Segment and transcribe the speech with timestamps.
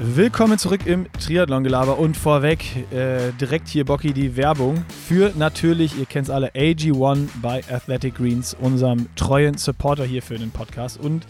[0.00, 6.06] Willkommen zurück im Triathlon-Gelaber und vorweg äh, direkt hier, Bocky, die Werbung für natürlich, ihr
[6.06, 11.00] kennt es alle, AG1 bei Athletic Greens, unserem treuen Supporter hier für den Podcast.
[11.00, 11.26] Und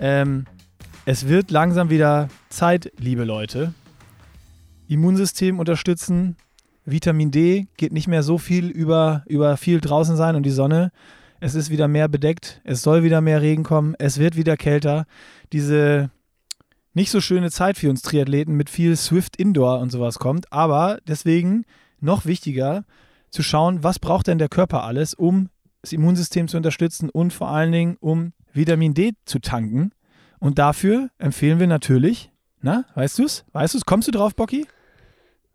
[0.00, 0.46] ähm,
[1.04, 3.72] es wird langsam wieder Zeit, liebe Leute.
[4.88, 6.34] Immunsystem unterstützen,
[6.84, 10.90] Vitamin D geht nicht mehr so viel über, über viel draußen sein und die Sonne.
[11.38, 15.06] Es ist wieder mehr bedeckt, es soll wieder mehr Regen kommen, es wird wieder kälter.
[15.52, 16.10] Diese
[16.98, 20.52] nicht so schöne Zeit für uns Triathleten mit viel Swift Indoor und sowas kommt.
[20.52, 21.64] Aber deswegen
[22.00, 22.84] noch wichtiger
[23.30, 25.48] zu schauen, was braucht denn der Körper alles, um
[25.80, 29.92] das Immunsystem zu unterstützen und vor allen Dingen, um Vitamin D zu tanken.
[30.40, 33.44] Und dafür empfehlen wir natürlich, na, weißt du es?
[33.52, 33.84] Weißt du es?
[33.84, 34.66] Kommst du drauf, Bocky?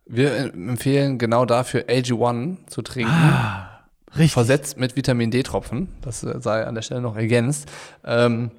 [0.06, 3.12] Wir empfehlen genau dafür AG1 zu trinken.
[3.12, 3.86] Ah,
[4.16, 4.32] richtig.
[4.32, 5.90] Versetzt mit Vitamin D-Tropfen.
[6.02, 7.70] Das sei an der Stelle noch ergänzt.
[8.06, 8.52] Ähm,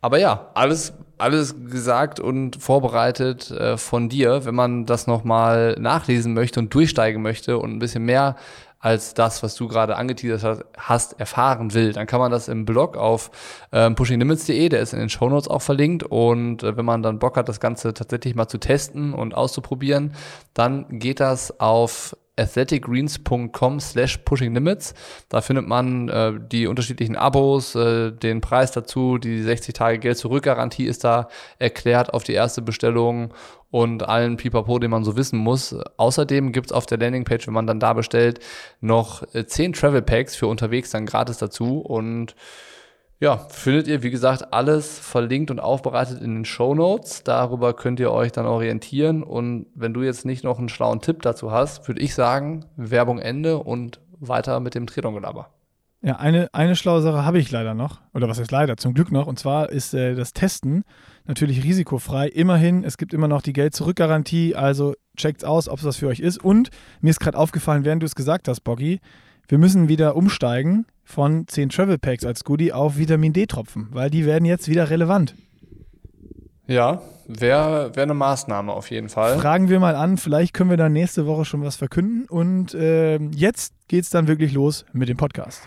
[0.00, 4.44] aber ja, alles, alles gesagt und vorbereitet äh, von dir.
[4.44, 8.36] Wenn man das nochmal nachlesen möchte und durchsteigen möchte und ein bisschen mehr
[8.78, 12.96] als das, was du gerade angeteasert hast, erfahren will, dann kann man das im Blog
[12.96, 13.30] auf
[13.72, 16.04] ähm, pushinglimits.de, der ist in den Shownotes auch verlinkt.
[16.04, 20.12] Und äh, wenn man dann Bock hat, das Ganze tatsächlich mal zu testen und auszuprobieren,
[20.54, 24.94] dann geht das auf athleticgreens.com slash pushinglimits.
[25.28, 30.18] Da findet man äh, die unterschiedlichen Abos, äh, den Preis dazu, die 60 Tage Geld
[30.18, 31.28] zurück Garantie ist da
[31.58, 33.32] erklärt auf die erste Bestellung
[33.70, 35.74] und allen Pipapo, den man so wissen muss.
[35.96, 38.40] Außerdem gibt's auf der Landingpage, wenn man dann da bestellt,
[38.80, 42.34] noch äh, 10 Travel Packs für unterwegs dann gratis dazu und
[43.18, 47.22] ja, findet ihr, wie gesagt, alles verlinkt und aufbereitet in den Show Notes.
[47.24, 49.22] Darüber könnt ihr euch dann orientieren.
[49.22, 53.18] Und wenn du jetzt nicht noch einen schlauen Tipp dazu hast, würde ich sagen, Werbung
[53.18, 55.48] Ende und weiter mit dem Triathlon-Gelaber.
[56.02, 58.00] Ja, eine, eine schlaue Sache habe ich leider noch.
[58.12, 58.76] Oder was heißt leider?
[58.76, 59.26] Zum Glück noch.
[59.26, 60.84] Und zwar ist äh, das Testen
[61.24, 62.28] natürlich risikofrei.
[62.28, 64.54] Immerhin, es gibt immer noch die Geld-Zurück-Garantie.
[64.54, 66.44] Also checkt's aus, ob es was für euch ist.
[66.44, 66.68] Und
[67.00, 69.00] mir ist gerade aufgefallen, während du es gesagt hast, Boggy,
[69.48, 74.26] wir müssen wieder umsteigen von 10 Travel Packs als Goodie auf Vitamin D-Tropfen, weil die
[74.26, 75.34] werden jetzt wieder relevant.
[76.66, 79.38] Ja, wäre wär eine Maßnahme auf jeden Fall.
[79.38, 82.26] Fragen wir mal an, vielleicht können wir dann nächste Woche schon was verkünden.
[82.28, 85.62] Und äh, jetzt geht's dann wirklich los mit dem Podcast.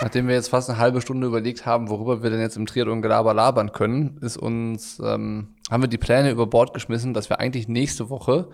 [0.00, 3.02] Nachdem wir jetzt fast eine halbe Stunde überlegt haben, worüber wir denn jetzt im Triathlon
[3.02, 7.40] Gelaber labern können, ist uns, ähm, haben wir die Pläne über Bord geschmissen, dass wir
[7.40, 8.48] eigentlich nächste Woche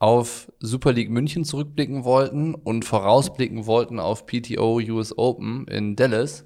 [0.00, 6.44] auf Super League München zurückblicken wollten und vorausblicken wollten auf PTO US Open in Dallas.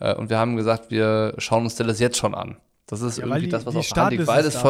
[0.00, 2.58] Äh, und wir haben gesagt, wir schauen uns Dallas jetzt schon an.
[2.86, 4.62] Das ist Ja, irgendwie die, das, was auf Hand liegt, Startliste weil ist es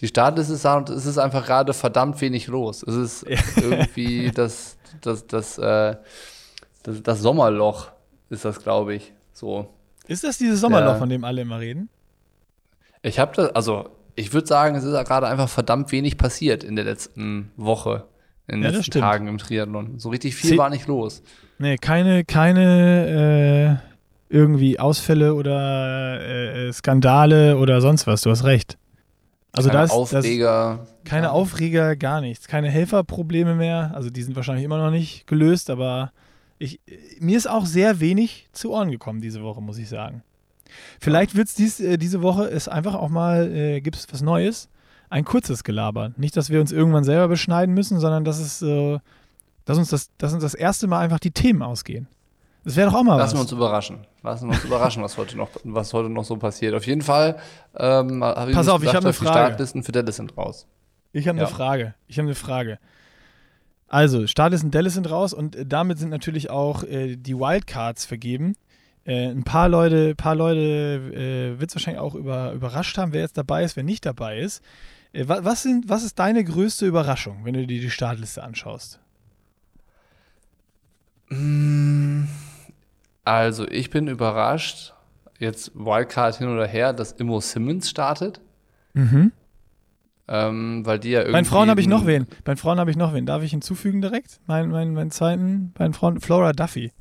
[0.00, 2.82] die Startliste ist da und es ist einfach gerade verdammt wenig los.
[2.82, 3.22] Es ist
[3.56, 5.96] irgendwie das, das, das, äh,
[6.82, 7.90] das, das Sommerloch
[8.30, 9.12] ist das, glaube ich.
[9.34, 9.68] So.
[10.06, 10.98] Ist das dieses Sommerloch, Ja.
[10.98, 11.90] von dem alle immer reden?
[13.02, 16.64] Ich habe das, also ich würde sagen, es ist ja gerade einfach verdammt wenig passiert
[16.64, 18.04] in der letzten Woche,
[18.46, 19.00] in den Ja, das letzten.
[19.00, 19.98] Tagen im Triathlon.
[19.98, 21.22] So richtig viel Ze- war nicht los.
[21.58, 23.80] Nee, keine, keine
[24.30, 28.22] äh, irgendwie Ausfälle oder äh, äh, Skandale oder sonst was.
[28.22, 28.78] Du hast recht.
[29.52, 30.86] Also Keine das, Aufreger.
[31.04, 31.32] keine Ja.
[31.32, 32.46] Aufreger, gar nichts.
[32.46, 33.90] Keine Helferprobleme mehr.
[33.94, 36.12] Also die sind wahrscheinlich immer noch nicht gelöst, aber
[36.60, 36.78] ich,
[37.18, 40.22] mir ist auch sehr wenig zu Ohren gekommen diese Woche, muss ich sagen.
[41.00, 44.22] Vielleicht wird es dies, äh, diese Woche ist einfach auch mal, äh, gibt es was
[44.22, 44.68] Neues,
[45.08, 46.12] ein kurzes Gelaber.
[46.16, 48.98] Nicht, dass wir uns irgendwann selber beschneiden müssen, sondern dass es, äh,
[49.64, 52.08] dass uns das, dass uns das erste Mal einfach die Themen ausgehen.
[52.64, 53.42] Das wäre doch auch mal Lassen wir was.
[53.44, 54.06] uns überraschen.
[54.22, 56.74] Lassen wir uns überraschen, was heute noch, was heute noch so passiert.
[56.74, 57.36] Auf jeden Fall.
[57.74, 59.30] Ähm, hab Pass auf, ich hab eine Die Frage.
[59.46, 60.66] Startlisten für Dallas sind raus.
[61.12, 61.46] Ich habe Ja.
[61.46, 61.94] eine Frage.
[62.06, 62.78] Ich habe eine Frage.
[63.88, 68.54] Also, Startlisten Dallas sind raus und äh, damit sind natürlich auch äh, die Wildcards vergeben.
[69.04, 73.22] Äh, ein paar Leute, paar Leute äh, wird es wahrscheinlich auch über, überrascht haben, wer
[73.22, 74.62] jetzt dabei ist, wer nicht dabei ist.
[75.12, 79.00] Äh, wa was, sind, was ist deine größte Überraschung, wenn du dir die Startliste anschaust?
[83.24, 84.94] Also, ich bin überrascht,
[85.38, 88.40] jetzt Wildcard hin oder her, dass Immo Simmons startet.
[88.94, 89.32] Mhm.
[90.28, 91.32] Ähm, weil die ja irgendwie.
[91.32, 92.26] Bei den Frauen habe ich noch wen.
[92.44, 93.26] Bei den Frauen habe ich noch wen.
[93.26, 94.40] Darf ich hinzufügen direkt?
[94.46, 96.92] Mein, mein, meinen zweiten, bei den Frauen, Flora Duffy.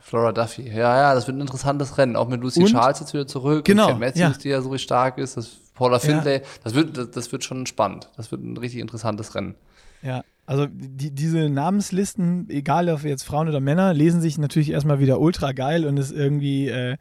[0.00, 0.68] Flora Duffy.
[0.68, 2.16] Ja, ja, das wird ein interessantes Rennen.
[2.16, 2.70] Auch mit Lucy Und?
[2.70, 3.64] Charles jetzt wieder zurück.
[3.64, 4.32] Genau, Und Kat Matthews, ja.
[4.42, 5.36] die ja so richtig stark ist.
[5.36, 6.42] Das Paula Findlay.
[6.64, 8.08] Das, wird, das, das wird schon spannend.
[8.16, 9.54] Das wird ein richtig interessantes Rennen.
[10.02, 14.98] Ja, also die, diese Namenslisten, egal ob jetzt Frauen oder Männer, lesen sich natürlich erstmal
[14.98, 16.68] wieder ultra geil und ist irgendwie.
[16.68, 16.96] Äh,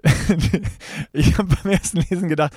[1.12, 2.52] ich habe beim ersten Lesen gedacht,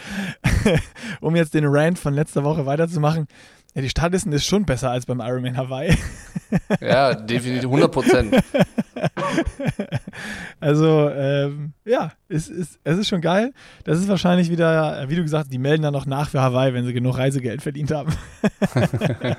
[1.22, 3.28] um jetzt den Rant von letzter Woche weiterzumachen,
[3.74, 5.96] ja, die Startlisten ist schon besser als beim Ironman Hawaii.
[6.82, 8.36] Ja, definitiv 100 Prozent.
[10.60, 13.54] also, ähm, ja, es ist, es ist schon geil.
[13.86, 16.74] Das ist wahrscheinlich wieder, wie du gesagt hast, die melden dann noch nach für Hawaii,
[16.74, 18.12] wenn sie genug Reisegeld verdient haben.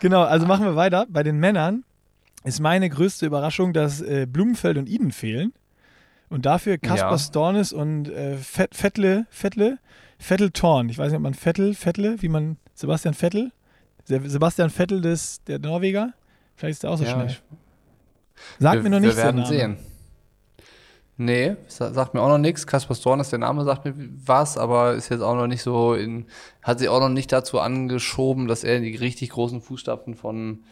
[0.00, 1.06] genau, also machen wir weiter.
[1.08, 1.84] Bei den Männern
[2.42, 5.52] ist meine größte Überraschung, dass äh, Blumenfeld und Iden fehlen.
[6.28, 7.18] Und dafür Kaspar ja.
[7.18, 9.78] Stornes und äh, Vettle, Vettle,
[10.18, 10.88] Vettel Thorn.
[10.88, 13.52] Ich weiß nicht, ob man Vettel, Vettle, wie man, Sebastian Vettel?
[14.04, 16.12] Sebastian Vettel des, der Norweger?
[16.56, 17.36] Vielleicht ist der auch so ja, schnell.
[18.58, 19.16] Sagt wir, mir noch nichts.
[19.16, 19.76] Wir werden sehen.
[21.18, 22.66] Nee, sagt mir auch noch nichts.
[22.66, 25.94] Kaspar Storn ist der Name, sagt mir was, aber ist jetzt auch noch nicht so
[25.94, 26.26] in,
[26.62, 30.64] hat sich auch noch nicht dazu angeschoben, dass er in die richtig großen Fußstapfen von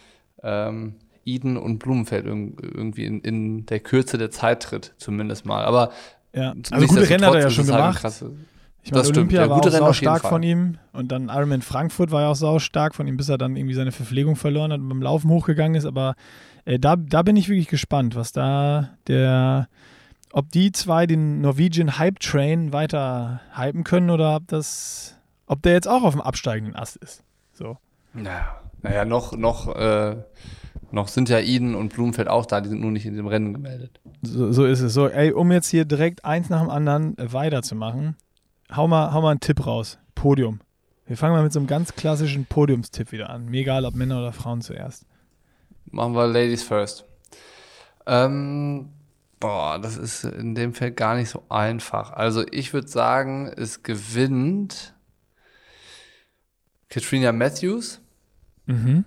[0.42, 5.64] ähm, Eden und Blumenfeld irgendwie in, in der Kürze der Zeit tritt, zumindest mal.
[5.64, 5.92] Aber
[6.34, 6.54] ja.
[6.70, 8.00] also gute Rennen hat er ja schon halt gemacht.
[8.00, 8.32] Krasse,
[8.82, 12.22] ich meine, Olympia ja, war auch sau stark von ihm und dann Ironman Frankfurt war
[12.22, 14.88] ja auch sau stark von ihm, bis er dann irgendwie seine Verpflegung verloren hat und
[14.88, 15.84] beim Laufen hochgegangen ist.
[15.84, 16.14] Aber
[16.64, 19.68] äh, da, da bin ich wirklich gespannt, was da der,
[20.32, 25.16] ob die zwei den Norwegian Hype Train weiter hypen können oder ob das,
[25.46, 27.22] ob der jetzt auch auf dem absteigenden Ast ist.
[27.52, 27.76] So.
[28.14, 30.16] Naja, naja noch, noch, äh,
[30.90, 33.52] noch sind ja Eden und Blumenfeld auch da, die sind nur nicht in dem Rennen
[33.52, 34.00] gemeldet.
[34.22, 34.94] So, so ist es.
[34.94, 38.16] So, ey, um jetzt hier direkt eins nach dem anderen weiterzumachen
[38.74, 39.98] hau mal, hau mal einen Tipp raus.
[40.14, 40.60] Podium.
[41.06, 43.46] Wir fangen mal mit so einem ganz klassischen Podiumstipp wieder an.
[43.46, 45.06] Mir egal, ob Männer oder Frauen zuerst.
[45.86, 47.04] Machen wir Ladies first.
[48.06, 48.90] Ähm,
[49.40, 52.12] boah, das ist in dem Fall gar nicht so einfach.
[52.12, 54.94] Also ich würde sagen, es gewinnt
[56.88, 58.00] Katrina Matthews.
[58.66, 59.04] Mhm.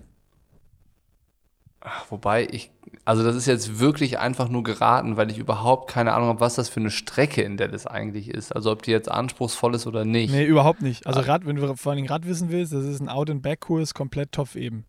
[1.79, 2.71] Ach, wobei ich
[3.05, 6.55] also das ist jetzt wirklich einfach nur geraten, weil ich überhaupt keine Ahnung habe, was
[6.55, 8.55] das für eine Strecke in Dallas eigentlich ist.
[8.55, 10.31] Also ob die jetzt anspruchsvoll ist oder nicht.
[10.31, 11.05] Nee, überhaupt nicht.
[11.05, 14.55] Also Rad, wenn du vor allem Rad wissen willst, das ist ein Out-and-Back-Kurs, komplett top
[14.55, 14.85] eben.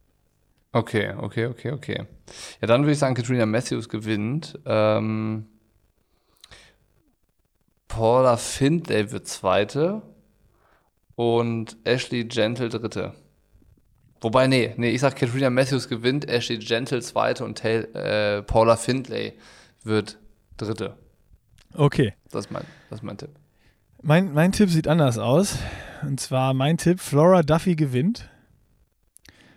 [0.72, 2.05] Okay, okay, okay, okay.
[2.61, 4.58] Ja, dann würde ich sagen, Katrina Matthews gewinnt.
[4.64, 5.46] Ähm,
[7.88, 10.02] Paula Findlay wird Zweite
[11.17, 13.14] und Ashley Gentle Dritte.
[14.24, 18.76] Wobei, nee, nee, ich sag, Katrina Matthews gewinnt, Ashley Gentle zweite und Tail, äh, Paula
[18.76, 19.34] Findlay
[19.82, 20.16] wird
[20.56, 20.96] dritte.
[21.74, 22.14] Okay.
[22.30, 23.28] Das ist mein, das ist mein Tipp.
[24.00, 25.58] Mein, mein Tipp sieht anders aus.
[26.00, 28.30] Und zwar mein Tipp: Flora Duffy gewinnt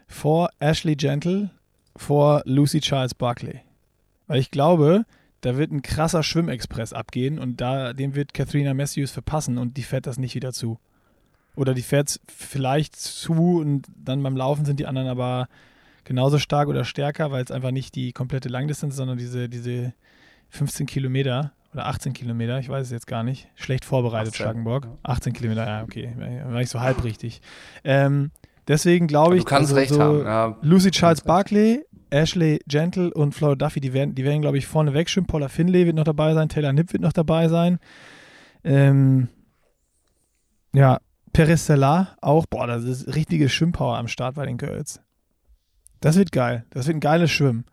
[0.06, 1.50] vor Ashley Gentle,
[1.96, 3.62] vor Lucy Charles Barkley.
[4.28, 5.06] Weil ich glaube,
[5.40, 9.84] da wird ein krasser Schwimmexpress abgehen und da, dem wird Katrina Matthews verpassen und die
[9.84, 10.78] fährt das nicht wieder zu.
[11.58, 15.48] Oder die fährt vielleicht zu und dann beim Laufen sind die anderen aber
[16.04, 19.94] genauso stark oder stärker, weil es einfach nicht die komplette Langdistanz, sondern diese, diese
[20.52, 23.50] 15 Kilometer oder 18 Kilometer, ich weiß es jetzt gar nicht.
[23.56, 24.44] Schlecht vorbereitet, 18.
[24.44, 24.88] Schlagenborg.
[25.04, 26.14] 18 Kilometer, ja, okay.
[26.46, 27.42] War ich so halb richtig.
[27.84, 28.32] Ähm,
[28.68, 30.22] deswegen glaube ich, du kannst also recht so haben.
[30.22, 34.68] Ja, Lucy Charles Barkley, Ashley Gentle und Flora Duffy, die werden, die werden glaube ich,
[34.68, 35.28] vorne wegschwimmen.
[35.28, 37.80] Paula Finlay wird noch dabei sein, Taylor Nipp wird noch dabei sein.
[38.64, 39.28] Ähm,
[40.74, 41.00] ja,
[41.38, 45.02] Peristella auch, boah, das ist richtige Schwimmpower am Start bei den Girls.
[46.00, 46.66] Das wird geil.
[46.72, 47.66] Das wird ein geiles Schwimmen.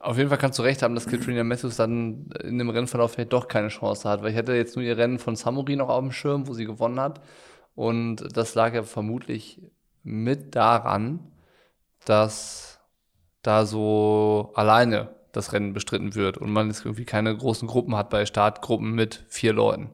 [0.00, 3.32] Auf jeden Fall kannst du recht haben, dass Katrina Matthews dann in dem Rennverlauf vielleicht
[3.32, 6.00] doch keine Chance hat, weil ich hätte jetzt nur ihr Rennen von Samuri noch auf
[6.00, 7.20] dem Schirm, wo sie gewonnen hat.
[7.76, 9.62] Und das lag ja vermutlich
[10.02, 11.20] mit daran,
[12.04, 12.80] dass
[13.42, 18.10] da so alleine das Rennen bestritten wird und man jetzt irgendwie keine großen Gruppen hat
[18.10, 19.90] bei Startgruppen mit vier Leuten.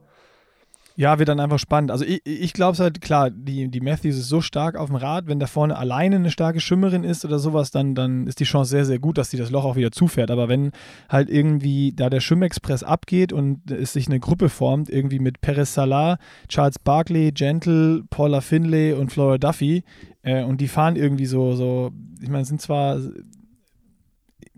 [0.98, 1.90] Ja, wird dann einfach spannend.
[1.90, 4.96] Also ich, ich glaube es halt, klar, die, die Matthews ist so stark auf dem
[4.96, 8.44] Rad, wenn da vorne alleine eine starke Schwimmerin ist oder sowas, dann, dann ist die
[8.44, 10.30] Chance sehr, sehr gut, dass sie das Loch auch wieder zufährt.
[10.30, 10.72] Aber wenn
[11.10, 15.74] halt irgendwie da der Schwimmexpress abgeht und es sich eine Gruppe formt, irgendwie mit Perez
[15.74, 16.16] Salah,
[16.48, 19.84] Charles Barkley, Gentle, Paula Finlay und Flora Duffy,
[20.22, 22.98] äh, und die fahren irgendwie so, so, ich meine, sind zwar,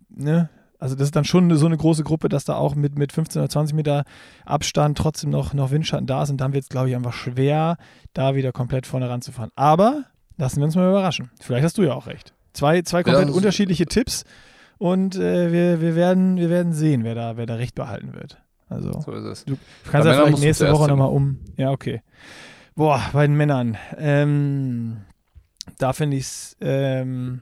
[0.08, 3.12] ne, also das ist dann schon so eine große Gruppe, dass da auch mit, mit
[3.12, 4.04] 15 oder 20 Meter
[4.44, 6.40] Abstand trotzdem noch, noch Windschatten da sind.
[6.40, 7.76] Dann wird es, glaube ich, einfach schwer,
[8.12, 9.50] da wieder komplett vorne ranzufahren.
[9.56, 10.04] Aber
[10.36, 11.30] lassen wir uns mal überraschen.
[11.40, 12.32] Vielleicht hast du ja auch recht.
[12.52, 14.24] Zwei, zwei komplett ja, unterschiedliche Tipps
[14.78, 18.40] und äh, wir, wir, werden, wir werden sehen, wer da, wer da recht behalten wird.
[18.68, 19.44] Also, so ist es.
[19.44, 19.56] Du
[19.90, 21.40] kannst ja vielleicht nächste Woche nochmal um.
[21.56, 22.02] Ja, okay.
[22.76, 23.76] Boah, bei den Männern.
[23.96, 24.98] Ähm,
[25.78, 26.56] da finde ich es.
[26.60, 27.40] Ähm,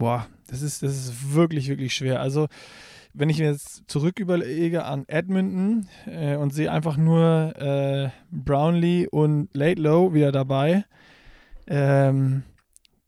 [0.00, 2.22] Boah, das ist, das ist wirklich, wirklich schwer.
[2.22, 2.48] Also,
[3.12, 9.08] wenn ich mir jetzt zurück überlege an Edmonton äh, und sehe einfach nur äh, Brownlee
[9.08, 10.86] und Laidlow wieder dabei,
[11.66, 12.44] ähm,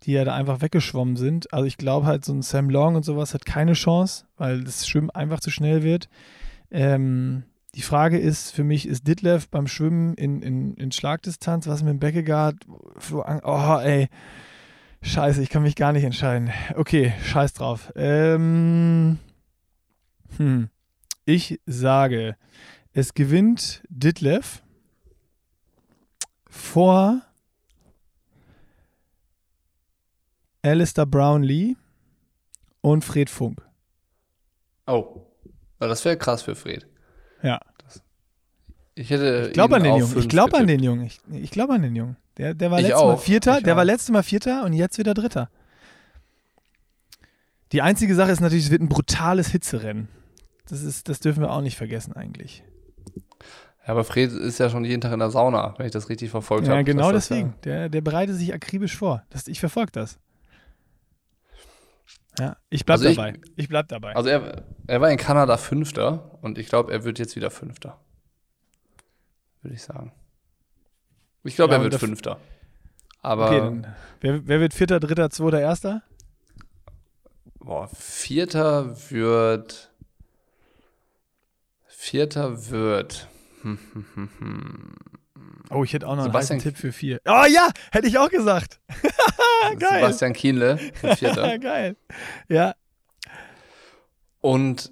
[0.03, 1.51] die ja da einfach weggeschwommen sind.
[1.51, 4.87] Also ich glaube halt, so ein Sam Long und sowas hat keine Chance, weil das
[4.87, 6.11] Schwimmen einfach zu schnell wird.
[6.71, 7.45] Ähm,
[7.75, 11.93] die Frage ist für mich, ist Ditlev beim Schwimmen in, in, in Schlagdistanz, was mit
[11.93, 12.57] dem Beckegaard,
[13.45, 14.11] oh ey,
[15.03, 16.51] Scheiße, ich kann mich gar nicht entscheiden.
[16.77, 17.93] Okay, scheiß drauf.
[17.97, 19.19] Ähm,
[20.37, 20.69] hm.
[21.25, 22.37] Ich sage,
[22.93, 24.63] es gewinnt Ditlev
[26.49, 27.21] vor
[30.63, 31.77] Alistair Brownlee
[32.81, 33.61] und Fred Funk.
[34.87, 35.27] Oh,
[35.79, 36.87] das wäre krass für Fred.
[37.43, 37.61] Ja.
[38.95, 39.11] Ich.
[39.11, 40.19] Ich glaube ihn an den Jungen.
[40.19, 41.05] Ich glaube an den Jungen.
[41.07, 42.17] Ich, ich glaube an den Jungen.
[42.37, 43.17] Der, der war Ich letztes Mal.
[43.19, 43.59] Vierter.
[43.59, 43.87] Ich Der war auch.
[43.87, 45.51] letztes Mal Vierter und jetzt wieder Dritter.
[47.73, 50.09] Die einzige Sache ist natürlich, es wird ein brutales Hitzerennen.
[50.69, 52.63] Das, ist, das dürfen wir auch nicht vergessen eigentlich.
[53.87, 56.31] Ja, aber Fred ist ja schon jeden Tag in der Sauna, wenn ich das richtig
[56.31, 56.77] verfolgt habe.
[56.77, 57.55] Ja, genau dass das deswegen.
[57.65, 59.25] Der, der bereitet sich akribisch vor.
[59.31, 60.19] Das, ich verfolge das.
[62.39, 63.35] Ja, ich bleib Also ich- dabei.
[63.57, 64.11] Ich, bleib dabei.
[64.11, 67.51] Ja, also er, er war in Kanada Fünfter und ich glaube, er wird jetzt wieder
[67.51, 67.99] Fünfter.
[69.63, 70.13] Würde ich sagen.
[71.45, 72.39] Ich glaube, Ja, er wird Fünfter.
[73.21, 76.03] Aber okay, dann, wer, wer wird Vierter, Dritter, Zweiter, Erster?
[77.61, 79.91] boah, Vierter wird.
[81.87, 83.29] Vierter wird.
[85.71, 87.21] Oh, ich hätte auch noch Sebastian- einen Tipp für vier.
[87.25, 88.81] Oh ja, hätte ich auch gesagt.
[89.79, 90.01] Geil.
[90.01, 90.79] Sebastian Kienle,
[91.17, 91.59] Vierter.
[91.61, 91.97] Geil.
[92.49, 92.75] Ja,
[94.41, 94.91] Und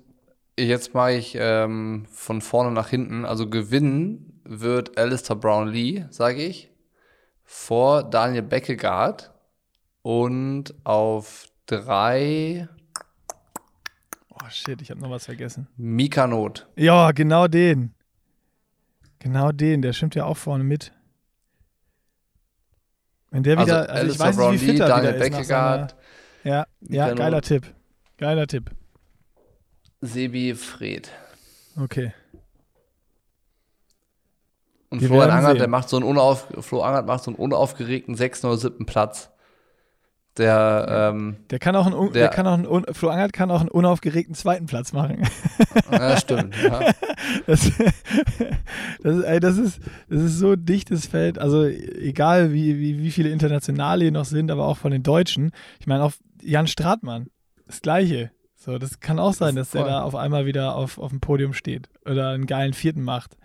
[0.56, 3.24] jetzt mache ich ähm, von vorne nach hinten.
[3.24, 6.70] Also gewinnen wird Alistair Brownlee, sage ich,
[7.44, 9.32] vor Daniel Beckegaard.
[10.02, 12.68] Und auf drei
[14.42, 15.68] Oh shit, ich habe noch was vergessen.
[15.76, 16.66] Mika Not.
[16.76, 17.94] Ja, genau den.
[19.18, 20.92] Genau den, der stimmt ja auch vorne mit.
[23.30, 25.24] Wenn der Also wieder, also, ich Alistair weiß nicht, wie Brownlee, fit er Daniel wieder
[25.26, 25.32] ist.
[25.32, 25.96] Nach seiner, Beckegaard,
[26.44, 27.44] ja, ja, geiler Not.
[27.44, 27.74] Tipp.
[28.16, 28.70] Geiler Tipp.
[30.00, 31.10] Sebi Fred.
[31.76, 32.12] Okay.
[34.90, 35.58] Und Florian werden Angert, sehen.
[35.58, 39.30] der macht so einen unauf, Flo Angert macht so einen unaufgeregten sechsten oder siebten Platz.
[40.36, 43.60] Der, ähm, Der kann auch einen, der, Der- kann auch einen, Flo Angert kann auch
[43.60, 45.22] einen unaufgeregten zweiten Platz machen.
[45.92, 46.54] ja, stimmt.
[46.62, 46.80] Ja.
[47.46, 47.70] Das,
[49.02, 51.38] das, ist, ey, das, ist, das ist so ein dichtes Feld.
[51.38, 55.52] Also egal, wie, wie, wie viele Internationale hier noch sind, aber auch von den Deutschen.
[55.78, 57.28] Ich meine, auch Jan Stratmann,
[57.66, 58.30] das Gleiche.
[58.56, 61.54] So, das kann auch sein, dass der da auf einmal wieder auf, auf dem Podium
[61.54, 63.36] steht oder einen geilen Vierten macht.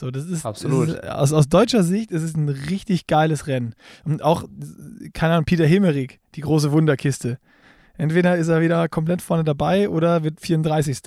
[0.00, 0.88] So, das ist, Absolut.
[0.88, 3.74] Ist aus, aus deutscher Sicht ist es ein richtig geiles Rennen.
[4.02, 4.44] Und auch,
[5.12, 7.38] keine Ahnung, Peter Hemmerich, die große Wunderkiste.
[7.98, 11.02] Entweder ist er wieder komplett vorne dabei oder wird 34.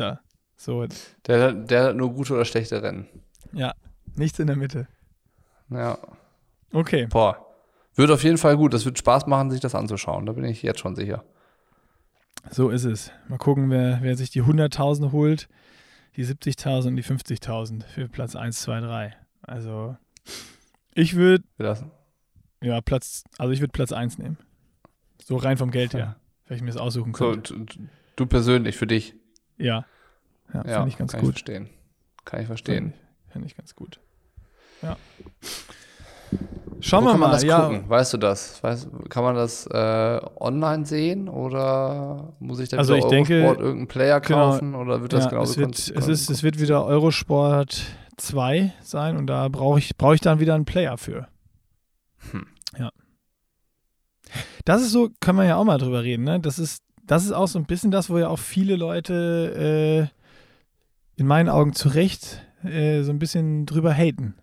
[0.56, 0.86] So,
[1.26, 3.08] Der, der hat nur gute oder schlechte Rennen.
[3.52, 3.74] ja,
[4.16, 4.88] nichts in der Mitte.
[5.72, 5.98] Ja.
[6.72, 7.08] Okay.
[7.08, 7.44] Boah.
[7.96, 8.76] Wird auf jeden Fall gut.
[8.76, 10.28] Das wird Spaß machen, sich das anzuschauen.
[10.28, 11.24] Da bin ich jetzt schon sicher.
[12.52, 13.10] So ist es.
[13.28, 15.50] Mal gucken, wer, wer sich die 100.000 holt,
[16.16, 19.16] die 70.000 und die 50.000 für Platz 1, 2, 3.
[19.42, 19.98] Also,
[20.94, 21.44] ich würde,
[22.62, 24.38] ja, Platz, also ich würde Platz 1 nehmen.
[25.24, 26.18] So rein vom Geld her,
[26.48, 27.54] wenn ich mir das aussuchen so, könnte.
[27.54, 29.16] du, du persönlich für dich.
[29.58, 29.86] Ja.
[30.54, 31.30] Ja, Ja, finde ich ganz kann gut.
[31.30, 31.70] ich verstehen.
[32.26, 32.94] Kann ich verstehen.
[32.94, 34.00] Finde ich, find ich ganz gut.
[34.82, 34.98] Ja.
[36.80, 37.36] Schauen Wo wir kann man mal.
[37.36, 37.90] das Ja, gucken?
[37.90, 38.62] Weißt du das?
[38.62, 43.60] Weißt, kann man das äh, online sehen oder muss ich da Also ich denke- Eurosport
[43.60, 46.60] irgendeinen Player genau, kaufen oder wird das ja, genauso es, wird, es, ist, es wird
[46.60, 47.84] wieder Eurosport
[48.18, 51.28] 2 sein und da brauche ich, brauch ich dann wieder einen Player für.
[52.32, 52.48] Hm.
[52.78, 52.92] Ja.
[54.66, 56.40] Das ist so, können wir ja auch mal drüber reden, ne?
[56.40, 60.10] Das ist, das ist auch so ein bisschen das, wo ja auch viele Leute
[61.18, 64.36] äh, in meinen Augen zu Recht äh, so ein bisschen drüber haten.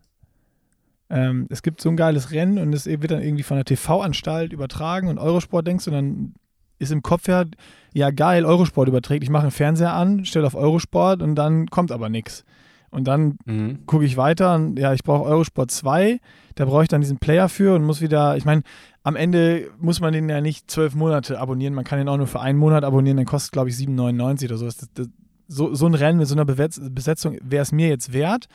[1.10, 4.52] Ähm, es gibt so ein geiles Rennen und es wird dann irgendwie von der TV-Anstalt
[4.52, 6.34] übertragen und Eurosport denkst du, dann
[6.78, 7.44] ist im Kopf ja,
[7.92, 9.22] ja geil, Eurosport überträgt.
[9.22, 12.44] Ich mache einen Fernseher an, stelle auf Eurosport und dann kommt aber nichts.
[12.90, 13.86] Und dann Mhm.
[13.86, 16.18] gucke ich weiter und ja, ich brauche Eurosport 2,
[16.56, 18.62] da brauche ich dann diesen Player für und muss wieder, ich meine,
[19.02, 22.26] am Ende muss man den ja nicht zwölf Monate abonnieren, man kann den auch nur
[22.26, 24.64] für einen Monat abonnieren, dann kostet, glaube ich, 7,99 oder so.
[24.66, 25.08] Das, das,
[25.50, 25.74] so.
[25.74, 28.46] So ein Rennen mit so einer Besetz Besetzung wäre es mir jetzt wert,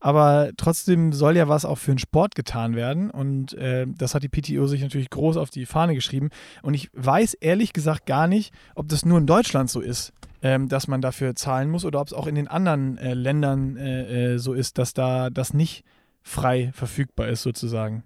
[0.00, 4.22] aber trotzdem soll ja was auch für den Sport getan werden und äh, das hat
[4.22, 6.30] die PTO sich natürlich groß auf die Fahne geschrieben
[6.62, 10.68] und ich weiß ehrlich gesagt gar nicht, ob das nur in Deutschland so ist ähm,
[10.68, 14.34] dass man dafür zahlen muss oder ob es auch in den anderen äh, Ländern äh,
[14.34, 15.84] äh, so ist, dass da das nicht
[16.22, 18.02] frei verfügbar ist sozusagen.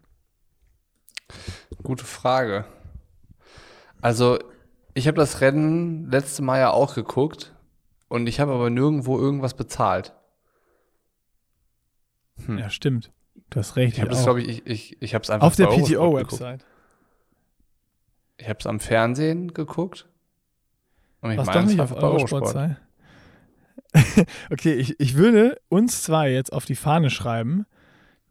[1.83, 2.67] Gute Frage.
[4.01, 4.39] Also,
[4.95, 7.53] ich habe das Rennen letzte Mal ja auch geguckt
[8.09, 10.15] und ich habe aber nirgendwo irgendwas bezahlt.
[12.47, 12.59] Hm.
[12.59, 13.13] Ja, stimmt.
[13.51, 13.97] Du hast recht.
[13.97, 14.23] Ich habe auch.
[14.23, 15.91] glaube ich, ich, ich, ich habe es einfach auf der Eurosport.
[15.91, 16.67] PTO-Website.
[18.39, 20.09] Ich habe es am Fernsehen geguckt.
[21.21, 22.77] Und ich Was meine, doch es nicht auf bei Eurosport sein.
[24.51, 27.67] okay, ich, ich würde uns zwei jetzt auf die Fahne schreiben,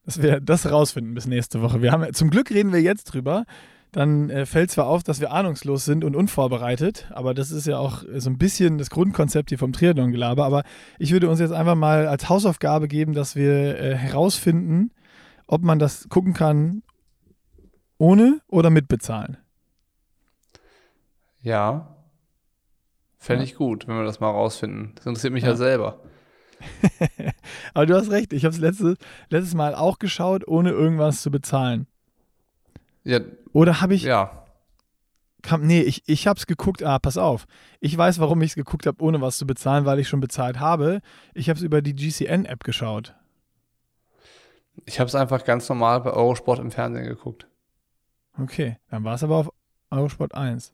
[0.06, 1.82] dass wir das rausfinden bis nächste Woche.
[1.82, 3.46] Wir haben, zum Glück reden wir jetzt drüber,
[3.96, 7.78] dann äh, fällt zwar auf, dass wir ahnungslos sind und unvorbereitet, aber das ist ja
[7.78, 10.44] auch so ein bisschen das Grundkonzept hier vom Triathlon-Gelaber.
[10.44, 10.64] Aber
[11.00, 14.92] ich würde uns jetzt einfach mal als Hausaufgabe geben, dass wir äh, herausfinden,
[15.48, 16.84] ob man das gucken kann
[17.98, 19.38] ohne oder mit bezahlen.
[21.42, 21.96] Ja.
[23.18, 23.50] Fände Ja.
[23.50, 24.92] ich gut, wenn wir das mal rausfinden.
[24.96, 25.52] Das interessiert mich Ja.
[25.52, 26.02] ja, selber.
[27.74, 28.98] Aber du hast recht, ich habe es letztes,
[29.30, 31.88] letztes Mal auch geschaut, ohne irgendwas zu bezahlen.
[33.06, 33.20] Ja,
[33.54, 34.46] Oder habe ich, ja.
[35.44, 37.46] kam, nee, ich, ich habe es geguckt, ah, pass auf.
[37.80, 40.60] Ich weiß, warum ich es geguckt habe, ohne was zu bezahlen, weil ich schon bezahlt
[40.60, 41.02] habe.
[41.36, 43.14] Ich habe es über die GCN-App geschaut.
[44.86, 47.48] Ich habe es einfach ganz normal bei Eurosport im Fernsehen geguckt.
[48.42, 49.52] Okay, dann war es aber auf
[49.92, 50.74] Eurosport 1.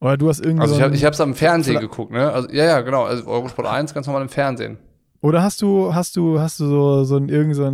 [0.00, 0.62] Oder du hast irgendwie.
[0.62, 2.30] Also ich so habe ich es am Fernsehen geguckt, ne?
[2.30, 3.04] Also, ja, ja, genau.
[3.04, 4.78] Also Eurosport 1 ganz normal im Fernsehen.
[5.20, 7.64] Oder hast du, hast du, hast du so, so einen irgend so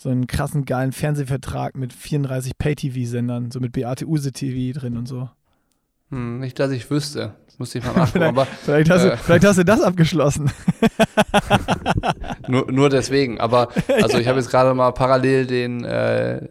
[0.00, 5.06] so einen krassen geilen Fernsehvertrag mit 34 Pay-TV-Sendern, so mit Beate Use TV drin und
[5.06, 5.28] so.
[6.08, 7.34] Hm, nicht, dass ich wüsste.
[7.46, 8.24] Das müsste ich mal nachgucken.
[8.24, 9.16] aber Vielleicht hast, du, Äh.
[9.18, 10.50] vielleicht hast du das abgeschlossen.
[12.48, 13.38] nur, nur deswegen.
[13.40, 13.68] Aber
[14.02, 16.48] also ich habe jetzt gerade mal parallel den, äh,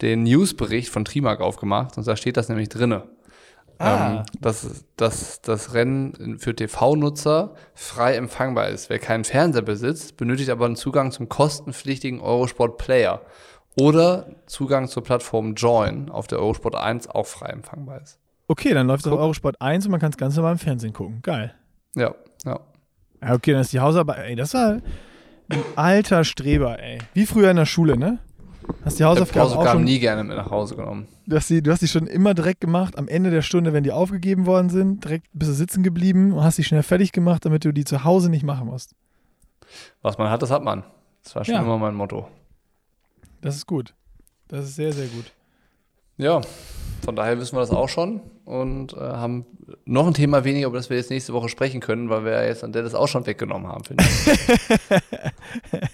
[0.00, 3.04] den Newsbericht von Trimark aufgemacht und da steht das nämlich drinne.
[3.78, 4.18] Ah.
[4.18, 8.88] Ähm, dass, dass das Rennen für TV-Nutzer frei empfangbar ist.
[8.88, 13.20] Wer keinen Fernseher besitzt, benötigt aber einen Zugang zum kostenpflichtigen Eurosport Player
[13.78, 18.18] oder Zugang zur Plattform Join auf der Eurosport 1 auch frei empfangbar ist.
[18.48, 19.18] Okay, dann läuft es auf.
[19.18, 21.20] Eurosport 1 und man kann es ganz normal im Fernsehen gucken.
[21.22, 21.54] Geil.
[21.94, 22.14] Ja,
[22.44, 22.60] ja.
[23.22, 24.18] Ja, okay, dann ist die Hausarbeit.
[24.18, 24.80] Ey, das war
[25.48, 26.98] ein alter Streber, ey.
[27.12, 28.18] Wie früher in der Schule, ne?
[28.84, 31.08] Hast die habe Hausaufgaben auch Hausaufgaben schon, nie gerne mit nach Hause genommen.
[31.26, 32.96] du hast, die, du hast die schon immer direkt gemacht.
[32.98, 36.42] Am Ende der Stunde, wenn die aufgegeben worden sind, direkt bist du sitzen geblieben und
[36.44, 38.94] hast die schnell fertig gemacht, damit du die zu Hause nicht machen musst.
[40.02, 40.84] Was man hat, das hat man.
[41.24, 41.62] Das war schon Ja.
[41.62, 42.28] immer mein Motto.
[43.40, 43.94] Das ist gut.
[44.48, 45.32] Das ist sehr, sehr gut.
[46.16, 46.40] Ja,
[47.04, 49.44] von daher wissen wir das auch schon und äh, haben
[49.84, 52.44] noch ein Thema weniger, über das wir jetzt nächste Woche sprechen können, weil wir ja
[52.44, 55.00] jetzt an der das auch schon weggenommen haben, finde ich.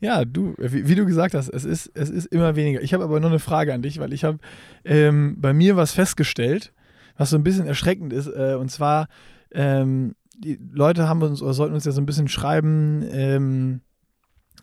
[0.00, 2.80] Ja, du, wie, wie du gesagt hast, es ist, es ist immer weniger.
[2.80, 4.38] Ich habe aber noch eine Frage an dich, weil ich habe
[4.84, 6.72] ähm, bei mir was festgestellt,
[7.18, 8.26] was so ein bisschen erschreckend ist.
[8.26, 9.08] Äh, und zwar,
[9.52, 13.80] ähm, die Leute haben uns oder sollten uns ja so ein bisschen schreiben, ähm,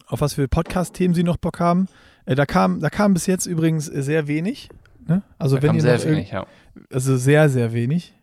[0.08, 1.88] auf was für Podcast-Themen sie noch Bock haben.
[2.26, 4.70] Äh, da, kam, da kam bis jetzt übrigens äh, sehr wenig.
[5.08, 5.22] Ne?
[5.38, 6.48] Also Da wenn ihr sehr wenig, ja.
[6.92, 8.14] Also sehr, sehr wenig.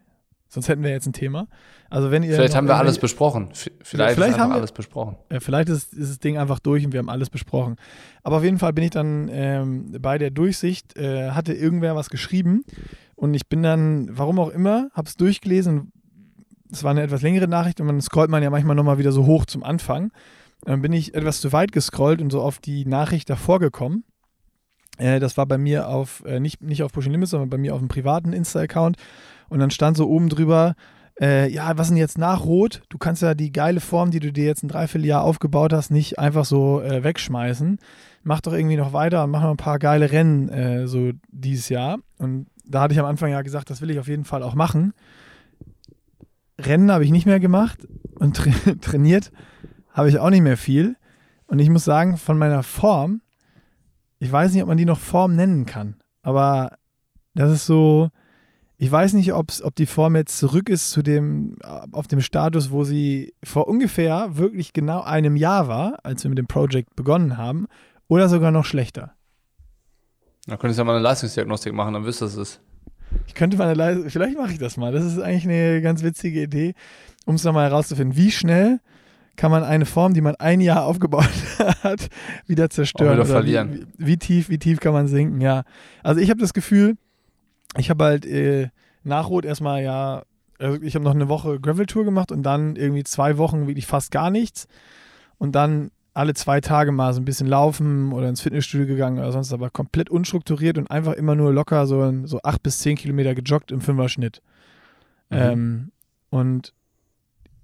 [0.48, 1.48] Sonst hätten wir jetzt ein Thema.
[1.90, 3.48] Also wenn ihr Vielleicht haben wir alles besprochen.
[3.52, 5.16] Vielleicht, vielleicht haben wir- alles besprochen.
[5.32, 7.74] ja, vielleicht ist, ist das Ding einfach durch und wir haben alles besprochen.
[8.22, 12.08] Aber auf jeden Fall bin ich dann ähm, bei der Durchsicht, äh, hatte irgendwer was
[12.08, 12.64] geschrieben
[13.16, 15.90] und ich bin dann, warum auch immer, habe es durchgelesen.
[16.70, 19.26] Es war eine etwas längere Nachricht und man scrollt man ja manchmal nochmal wieder so
[19.26, 20.12] hoch zum Anfang.
[20.64, 24.04] Dann bin ich etwas zu weit gescrollt und so auf die Nachricht davor gekommen.
[24.98, 27.74] Äh, das war bei mir auf, äh, nicht, nicht auf Pushing Limits, sondern bei mir
[27.74, 28.96] auf dem privaten Insta-Account.
[29.48, 30.74] Und dann stand so oben drüber,
[31.20, 32.82] äh, ja, was denn jetzt nach Rot?
[32.88, 36.18] Du kannst ja die geile Form, die du dir jetzt ein Dreivierteljahr aufgebaut hast, nicht
[36.18, 37.78] einfach so äh, wegschmeißen.
[38.24, 41.68] Mach doch irgendwie noch weiter und mach noch ein paar geile Rennen äh, so dieses
[41.68, 41.98] Jahr.
[42.18, 44.54] Und da hatte ich am Anfang ja gesagt, das will ich auf jeden Fall auch
[44.54, 44.92] machen.
[46.58, 49.30] Rennen habe ich nicht mehr gemacht und tra trainiert
[49.92, 50.96] habe ich auch nicht mehr viel.
[51.46, 53.20] Und ich muss sagen, von meiner Form,
[54.24, 56.78] ich weiß nicht, ob man die noch Form nennen kann, aber
[57.34, 58.08] das ist so,
[58.78, 61.58] ich weiß nicht, ob's, ob die Form jetzt zurück ist zu dem,
[61.92, 66.38] auf dem Status, wo sie vor ungefähr wirklich genau einem Jahr war, als wir mit
[66.38, 67.66] dem Project begonnen haben,
[68.08, 69.12] oder sogar noch schlechter.
[70.46, 72.60] Da könntest du ja mal eine Leistungsdiagnostik machen, dann wüsstest du es.
[73.26, 74.90] Ich könnte mal eine Leise, vielleicht mache ich das mal.
[74.90, 76.74] Das ist eigentlich eine ganz witzige Idee,
[77.26, 78.16] um es nochmal herauszufinden.
[78.16, 78.80] Wie schnell
[79.36, 81.28] kann man eine Form, die man ein Jahr aufgebaut
[81.82, 82.08] hat,
[82.46, 83.12] wieder zerstören?
[83.12, 83.86] Wieder Oder verlieren.
[83.96, 85.40] Wie, wie tief, wie tief kann man sinken?
[85.40, 85.64] Ja.
[86.02, 86.96] Also ich habe das Gefühl,
[87.76, 88.68] ich habe halt äh,
[89.02, 90.22] nach Rot erstmal ja,
[90.58, 93.86] also ich habe noch eine Woche Gravel Tour gemacht und dann irgendwie zwei Wochen wirklich
[93.86, 94.66] fast gar nichts
[95.38, 99.32] und dann alle zwei Tage mal so ein bisschen laufen oder ins Fitnessstudio gegangen oder
[99.32, 103.34] sonst, aber komplett unstrukturiert und einfach immer nur locker so, so acht bis zehn Kilometer
[103.34, 104.40] gejoggt im Fünfer-Schnitt.
[105.30, 105.36] Mhm.
[105.36, 105.92] Ähm,
[106.30, 106.72] und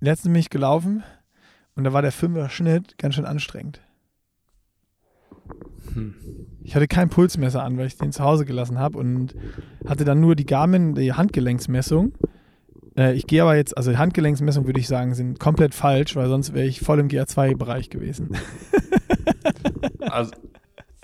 [0.01, 1.05] letztens bin ich gelaufen
[1.81, 3.81] und da war der Fünfer-Schnitt ganz schön anstrengend.
[5.95, 6.15] Hm.
[6.63, 9.35] Ich hatte kein Pulsmesser an, weil ich den zu Hause gelassen habe und
[9.89, 12.13] hatte dann nur die Garmin, die Handgelenksmessung.
[12.99, 16.29] Äh, ich gehe aber jetzt, also die Handgelenksmessung würde ich sagen, sind komplett falsch, weil
[16.29, 18.37] sonst wäre ich voll im GA2-Bereich gewesen.
[20.01, 20.33] Also,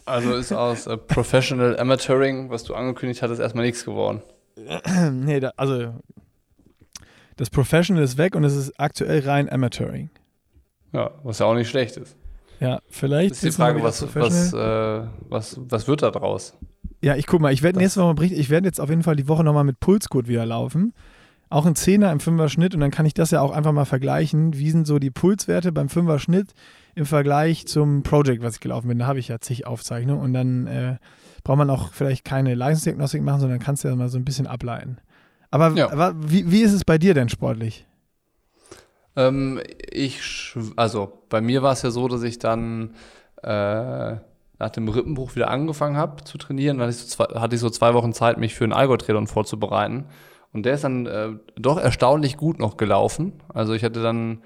[0.05, 4.21] also ist aus äh, Professional Amateuring, was du angekündigt hattest, erstmal nichts geworden.
[5.13, 5.95] nee, da, also
[7.37, 10.11] das Professional ist weg und es ist aktuell rein Amateuring.
[10.93, 12.17] Ja, was ja auch nicht schlecht ist.
[12.61, 13.33] Ja, vielleicht.
[13.33, 16.55] Das ist die Frage, was, was, äh, was, was wird da draus?
[17.03, 19.17] Ja, ich guck mal, ich werde nächste Woche berichten, ich werde jetzt auf jeden Fall
[19.17, 20.95] die Woche nochmal mit Pulscode wieder laufen.
[21.49, 24.55] Auch ein Zehner im Fünfer-Schnitt und dann kann ich das ja auch einfach mal vergleichen.
[24.59, 26.55] Wie sind so die Pulswerte beim Fünfer-Schnitt
[26.97, 28.99] im Vergleich zum Project, was ich gelaufen bin?
[28.99, 30.97] Da habe ich ja zig Aufzeichnungen und dann äh,
[31.45, 34.47] braucht man auch vielleicht keine Leistungsdiagnostik machen, sondern kannst du ja mal so ein bisschen
[34.49, 34.97] ableiten.
[35.53, 35.93] Aber, Ja.
[35.93, 37.86] aber wie, wie ist es bei dir denn sportlich?
[39.17, 42.95] Ähm, ich, also bei mir war es ja so, dass ich dann
[43.43, 44.17] äh,
[44.59, 46.79] nach dem Rippenbruch wieder angefangen habe zu trainieren.
[46.79, 49.27] Dann hatte ich, so zwei, hatte ich so zwei Wochen Zeit, mich für einen Allgäu-Triathlon
[49.27, 50.07] vorzubereiten.
[50.53, 53.35] Und der ist dann äh, doch erstaunlich gut noch gelaufen.
[53.53, 54.43] Also ich hatte dann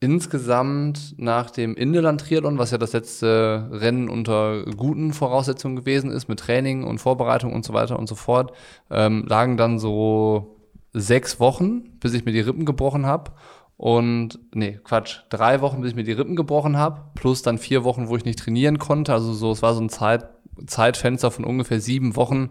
[0.00, 6.40] insgesamt nach dem Indeland-Triathlon, was ja das letzte Rennen unter guten Voraussetzungen gewesen ist, mit
[6.40, 8.52] Training und Vorbereitung und so weiter und so fort,
[8.90, 10.53] ähm, lagen dann so
[10.94, 13.32] sechs Wochen, bis ich mir die Rippen gebrochen habe.
[13.76, 17.84] Und, nee, Quatsch, drei Wochen, bis ich mir die Rippen gebrochen habe, plus dann vier
[17.84, 19.12] Wochen, wo ich nicht trainieren konnte.
[19.12, 20.26] Also so, es war so ein Zeit,
[20.66, 22.50] Zeitfenster von ungefähr sieben Wochen,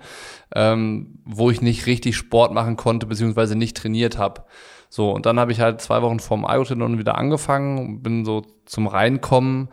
[0.54, 4.44] ähm, wo ich nicht richtig Sport machen konnte, beziehungsweise nicht trainiert habe.
[4.90, 8.44] So, und dann habe ich halt zwei Wochen vorm Algotriathlon wieder angefangen und bin so
[8.66, 9.70] zum Reinkommen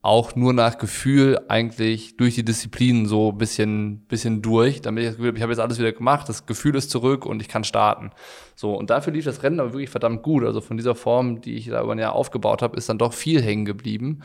[0.00, 5.08] auch nur nach Gefühl eigentlich durch die Disziplinen so ein bisschen, bisschen durch, damit ich
[5.08, 7.48] das Gefühl habe, ich habe jetzt alles wieder gemacht, das Gefühl ist zurück und ich
[7.48, 8.10] kann starten.
[8.54, 10.44] So, und dafür lief das Rennen aber wirklich verdammt gut.
[10.44, 13.12] Also von dieser Form, die ich da über ein Jahr aufgebaut habe, ist dann doch
[13.12, 14.20] viel hängen geblieben.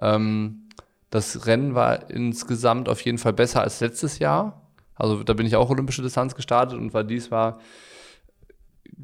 [0.00, 0.68] Ähm,
[1.10, 4.62] das Rennen war insgesamt auf jeden Fall besser als letztes Jahr.
[4.94, 7.58] Also da bin ich auch olympische Distanz gestartet und war diesmal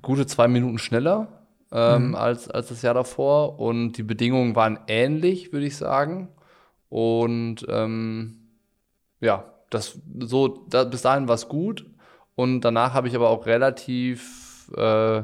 [0.01, 1.44] gute zwei Minuten schneller
[1.75, 2.15] ähm, Mhm.
[2.15, 3.59] als, als das Jahr davor.
[3.59, 6.29] Und die Bedingungen waren ähnlich, würde ich sagen.
[6.89, 8.39] Und ähm,
[9.21, 11.85] ja, das so, da, bis dahin war es gut.
[12.37, 15.23] Und danach habe ich aber auch relativ äh,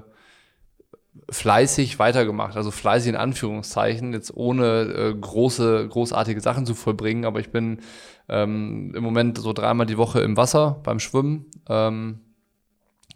[1.31, 2.57] fleißig weitergemacht.
[2.57, 7.25] Also fleißig in Anführungszeichen, jetzt ohne äh, große, großartige Sachen zu vollbringen.
[7.25, 7.81] Aber ich bin
[8.29, 11.47] ähm, im Moment so dreimal die Woche im Wasser beim Schwimmen.
[11.69, 12.21] Ähm,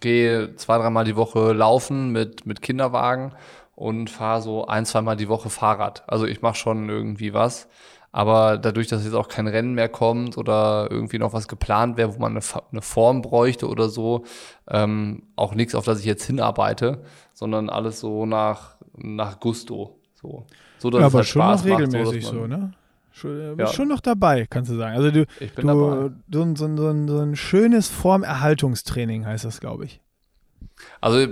[0.01, 3.33] gehe zwei, dreimal die Woche laufen mit, mit Kinderwagen
[3.75, 6.05] und fahre so ein, zweimal die Woche Fahrrad.
[6.07, 7.69] Also ich mache schon irgendwie was.
[8.13, 12.15] Aber dadurch, dass jetzt auch kein Rennen mehr kommt oder irgendwie noch was geplant wäre,
[12.15, 14.23] wo man eine, eine Form bräuchte oder so,
[14.69, 17.03] ähm, auch nichts, auf das ich jetzt hinarbeite,
[17.33, 19.99] sondern alles so nach, nach Gusto.
[20.15, 20.47] So,
[20.79, 22.73] so dass Ja, es aber halt schon Spaß noch macht, regelmäßig dass so, man- ne?
[23.17, 23.55] Schon, äh, Ja.
[23.55, 24.97] bist schon noch dabei, kannst du sagen.
[24.97, 26.11] Also du, Ich bin dabei.
[26.27, 30.01] du so, ein- so, ein- so, ein- so ein schönes Formerhaltungstraining heißt das, glaube ich.
[31.01, 31.29] Also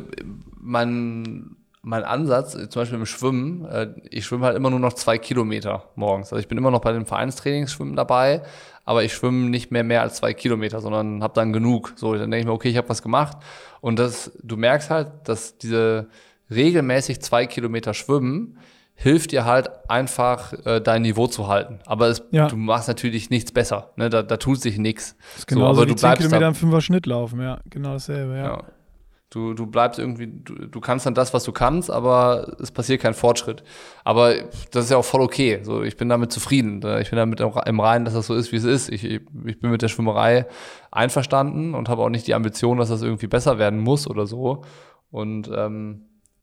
[0.61, 5.19] mein, mein Ansatz, zum Beispiel im Schwimmen, äh, ich schwimme halt immer nur noch zwei
[5.19, 6.33] Kilometer morgens.
[6.33, 8.43] Also ich bin immer noch bei den Vereinstrainingsschwimmen dabei,
[8.85, 11.93] aber ich schwimme nicht mehr mehr als zwei Kilometer, sondern habe dann genug.
[11.97, 13.39] So, dann denke ich mir, okay, ich habe was gemacht.
[13.81, 16.09] Und das, du merkst halt, dass diese
[16.51, 18.59] regelmäßig zwei Kilometer Schwimmen
[19.03, 21.81] hilft dir halt einfach äh, dein Niveau zu halten.
[21.87, 22.47] Aber es, Ja.
[22.47, 23.91] du machst natürlich nichts besser.
[23.97, 24.09] Ne?
[24.09, 25.17] Da, da tut sich nichts.
[25.33, 27.59] Das ist genauso aber wie du 10 bleibst Kilometer im Fünfer Schnitt laufen, ja.
[27.69, 28.45] Genau dasselbe, ja.
[28.45, 28.63] ja.
[29.31, 33.01] Du, du bleibst irgendwie, du, du kannst dann das, was du kannst, aber es passiert
[33.01, 33.65] kein Fortschritt.
[34.05, 34.35] Aber
[34.71, 35.61] das ist ja auch voll okay.
[35.63, 36.83] So, ich bin damit zufrieden.
[37.01, 38.91] Ich bin damit im Reinen, dass das so ist, wie es ist.
[38.91, 39.21] Ich, ich
[39.61, 40.47] bin mit der Schwimmerei
[40.91, 44.65] einverstanden und habe auch nicht die Ambition, dass das irgendwie besser werden muss oder so.
[45.11, 46.03] Und ähm,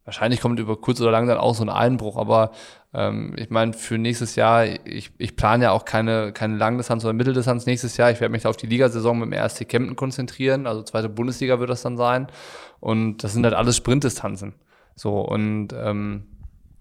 [0.09, 2.51] wahrscheinlich kommt über kurz oder lang dann auch so ein Einbruch, aber
[2.93, 7.13] ähm, ich meine, für nächstes Jahr, ich, ich plane ja auch keine, keine Langdistanz oder
[7.13, 8.09] Mitteldistanz nächstes Jahr.
[8.09, 11.59] Ich werde mich da auf die Ligasaison mit dem RSC Kempten konzentrieren, also zweite Bundesliga
[11.59, 12.27] wird das dann sein.
[12.79, 14.53] Und das sind halt alles Sprintdistanzen.
[14.95, 16.23] So, und ähm,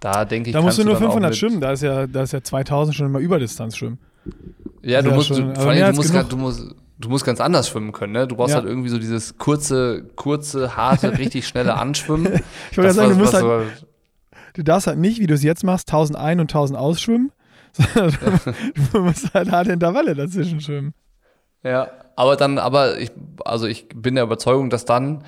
[0.01, 2.23] da denke ich, Da musst du nur auch 500 mit- schwimmen, da ist ja, da
[2.23, 3.99] ist ja 2000 schon immer Überdistanz schwimmen.
[4.83, 7.69] Ja, du Ja, musst, schon, du, allem, du musst, du musst, du musst ganz anders
[7.69, 8.27] schwimmen können, ne?
[8.27, 8.61] Du brauchst Ja.
[8.61, 12.41] halt irgendwie so dieses kurze, kurze, harte, richtig schnelle Anschwimmen.
[12.71, 13.85] Ich wollte sagen, du musst halt, so-
[14.55, 17.33] du darfst halt nicht, wie du es jetzt machst, 1000 ein und 1000 ausschwimmen,
[17.73, 18.13] sondern
[18.93, 20.95] du musst halt harte Intervalle dazwischen schwimmen.
[21.63, 23.11] Ja, aber dann, aber ich,
[23.45, 25.25] also ich bin der Überzeugung, dass dann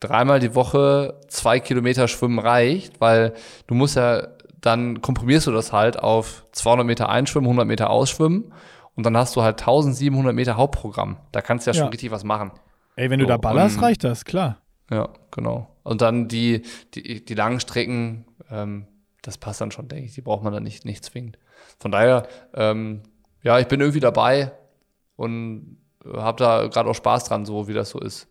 [0.00, 3.34] dreimal die Woche zwei Kilometer Schwimmen reicht, weil
[3.66, 4.26] du musst ja,
[4.60, 8.52] dann komprimierst du das halt auf 200 Meter einschwimmen, 100 Meter ausschwimmen
[8.96, 11.16] und dann hast du halt 1700 Meter Hauptprogramm.
[11.32, 11.82] Da kannst du ja, Ja.
[11.82, 12.52] schon richtig was machen.
[12.96, 14.58] Ey, wenn du So, da ballerst, und- reicht das, klar.
[14.90, 15.68] Ja, genau.
[15.82, 16.62] Und dann die,
[16.94, 18.86] die, die langen Strecken, ähm,
[19.22, 20.14] das passt dann schon, denke ich.
[20.14, 21.38] Die braucht man dann nicht, nicht zwingend.
[21.78, 23.02] Von daher, ähm,
[23.42, 24.52] ja, ich bin irgendwie dabei
[25.16, 28.28] und habe da gerade auch Spaß dran, so wie das so ist.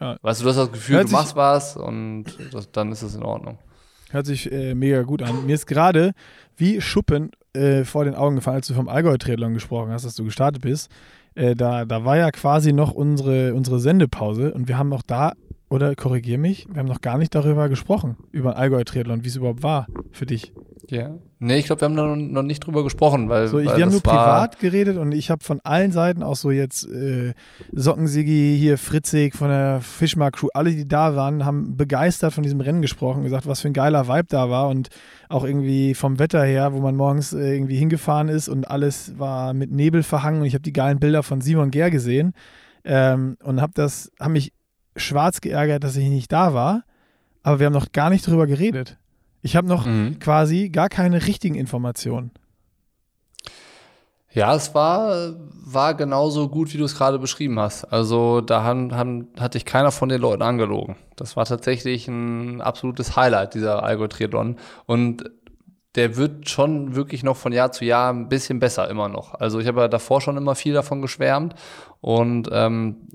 [0.00, 0.16] Ja.
[0.22, 3.14] Weißt du, du hast das Gefühl, Hört du machst was und das, dann ist es
[3.14, 3.58] in Ordnung.
[4.10, 5.46] Hört sich äh, mega gut an.
[5.46, 6.12] Mir ist gerade
[6.56, 10.24] wie Schuppen äh, vor den Augen gefallen, als du vom Allgäu-Triathlon gesprochen hast, dass du
[10.24, 10.90] gestartet bist.
[11.34, 15.32] Äh, da, da war ja quasi noch unsere, unsere Sendepause und wir haben noch da,
[15.70, 19.62] oder korrigier mich, wir haben noch gar nicht darüber gesprochen, über Allgäu-Triathlon, wie es überhaupt
[19.62, 20.52] war für dich.
[20.88, 21.14] Ja.
[21.38, 23.46] Nee, ich glaube, wir haben da noch nicht drüber gesprochen, weil.
[23.46, 26.34] So, ich, weil wir haben nur privat geredet und ich habe von allen Seiten, auch
[26.34, 27.34] so jetzt äh,
[27.72, 32.60] Sockensigi, hier Fritzig von der Fischmark Crew, alle, die da waren, haben begeistert von diesem
[32.60, 34.88] Rennen gesprochen, gesagt, was für ein geiler Vibe da war und
[35.28, 39.54] auch irgendwie vom Wetter her, wo man morgens äh, irgendwie hingefahren ist und alles war
[39.54, 42.32] mit Nebel verhangen und ich habe die geilen Bilder von Simon Ger gesehen
[42.84, 44.52] ähm, und habe das, habe mich
[44.96, 46.82] schwarz geärgert, dass ich nicht da war,
[47.42, 48.98] aber wir haben noch gar nicht drüber geredet.
[49.42, 50.18] Ich habe noch Mhm.
[50.18, 52.30] quasi gar keine richtigen Informationen.
[54.32, 57.84] Ja, es war, war genauso gut, wie du es gerade beschrieben hast.
[57.84, 60.94] Also da han, han, hat dich keiner von den Leuten angelogen.
[61.16, 64.56] Das war tatsächlich ein absolutes Highlight, dieser Allgäu-Triathlon.
[64.86, 65.24] Und
[65.96, 69.34] der wird schon wirklich noch von Jahr zu Jahr ein bisschen besser immer noch.
[69.34, 71.56] Also ich habe ja davor schon immer viel davon geschwärmt.
[72.00, 73.08] Und ähm,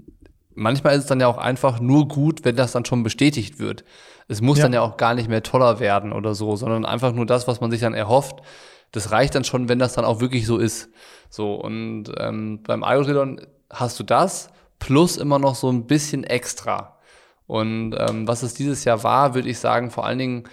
[0.55, 3.83] manchmal ist es dann ja auch einfach nur gut, wenn das dann schon bestätigt wird.
[4.27, 4.63] Es muss Ja.
[4.63, 7.61] dann ja auch gar nicht mehr toller werden oder so, sondern einfach nur das, was
[7.61, 8.39] man sich dann erhofft.
[8.91, 10.89] Das reicht dann schon, wenn das dann auch wirklich so ist.
[11.29, 13.41] So, und ähm, beim Iotridon
[13.71, 16.97] hast du das plus immer noch so ein bisschen extra.
[17.47, 20.43] Und ähm, was es dieses Jahr war, würde ich sagen, vor allen Dingen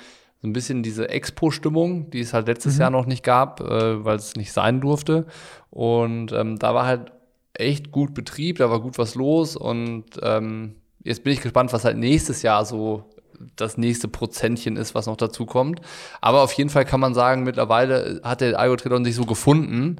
[0.42, 4.16] so ein bisschen diese Expo-Stimmung, die es halt letztes Jahr noch nicht gab, äh, weil
[4.16, 5.26] es nicht sein durfte.
[5.70, 7.12] Und ähm, da war halt
[7.54, 9.56] echt gut Betrieb, da war gut was los.
[9.56, 13.10] Und ähm, jetzt bin ich gespannt, was halt nächstes Jahr so
[13.56, 15.80] das nächste Prozentchen ist, was noch dazu kommt.
[16.20, 19.96] Aber auf jeden Fall kann man sagen, mittlerweile hat der Algo-Triathlon sich so gefunden,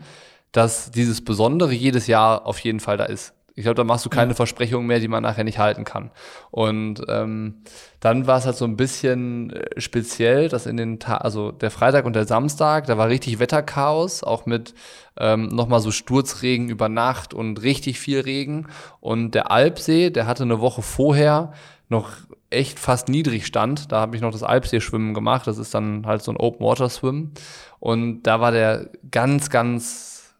[0.52, 3.34] dass dieses Besondere jedes Jahr auf jeden Fall da ist.
[3.54, 6.10] Ich glaube, da machst du keine Versprechungen mehr, die man nachher nicht halten kann.
[6.50, 7.62] Und ähm,
[8.00, 11.70] dann war es halt so ein bisschen äh, speziell, dass in den Ta also der
[11.70, 14.74] Freitag und der Samstag, da war richtig Wetterchaos, auch mit
[15.18, 18.68] ähm, nochmal so Sturzregen über Nacht und richtig viel Regen.
[19.00, 21.52] Und der Alpsee, der hatte eine Woche vorher
[21.88, 22.10] noch
[22.48, 23.92] echt fast niedrig stand.
[23.92, 25.46] Da habe ich noch das Alpsee-Schwimmen gemacht.
[25.46, 27.32] Das ist dann halt so ein Open-Water-Swim.
[27.80, 30.34] Und da war der ganz, ganz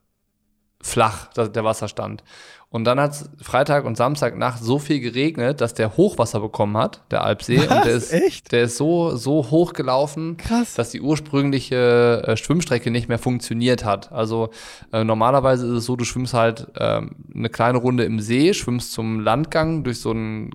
[0.83, 2.25] flach, der Wasserstand.
[2.73, 7.03] Und dann hat es Freitag und Samstagnacht so viel geregnet, dass der Hochwasser bekommen hat,
[7.11, 7.59] der Alpsee.
[7.59, 8.51] und der ist, Echt?
[8.51, 10.73] der ist so, so hoch gelaufen, Krass.
[10.75, 14.11] dass die ursprüngliche äh, Schwimmstrecke nicht mehr funktioniert hat.
[14.11, 14.49] Also
[14.91, 18.93] äh, normalerweise ist es so, du schwimmst halt ähm, eine kleine Runde im See, schwimmst
[18.93, 20.51] zum Landgang durch so einen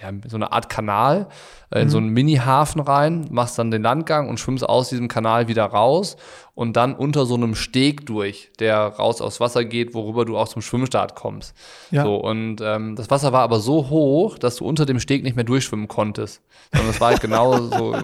[0.00, 1.28] ja, so eine Art Kanal
[1.70, 5.48] äh, in so einen Mini-Hafen rein, machst dann den Landgang und schwimmst aus diesem Kanal
[5.48, 6.16] wieder raus
[6.54, 10.48] und dann unter so einem Steg durch, der raus aufs Wasser geht, worüber du auch
[10.48, 11.54] zum Schwimmstart kommst.
[11.90, 12.04] Ja.
[12.04, 15.36] So, und ähm, das Wasser war aber so hoch, dass du unter dem Steg nicht
[15.36, 16.42] mehr durchschwimmen konntest.
[16.72, 17.96] Sondern es war halt genau so,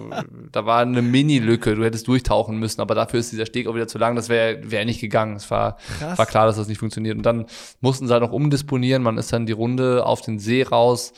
[0.51, 3.87] da war eine Mini-Lücke, du hättest durchtauchen müssen, aber dafür ist dieser Steg auch wieder
[3.87, 5.35] zu lang, das wäre wär nicht gegangen.
[5.35, 6.17] Es war, Krass.
[6.17, 7.17] war klar, dass das nicht funktioniert.
[7.17, 7.45] Und dann
[7.81, 11.13] mussten sie halt noch umdisponieren, man ist dann die Runde auf den See raus,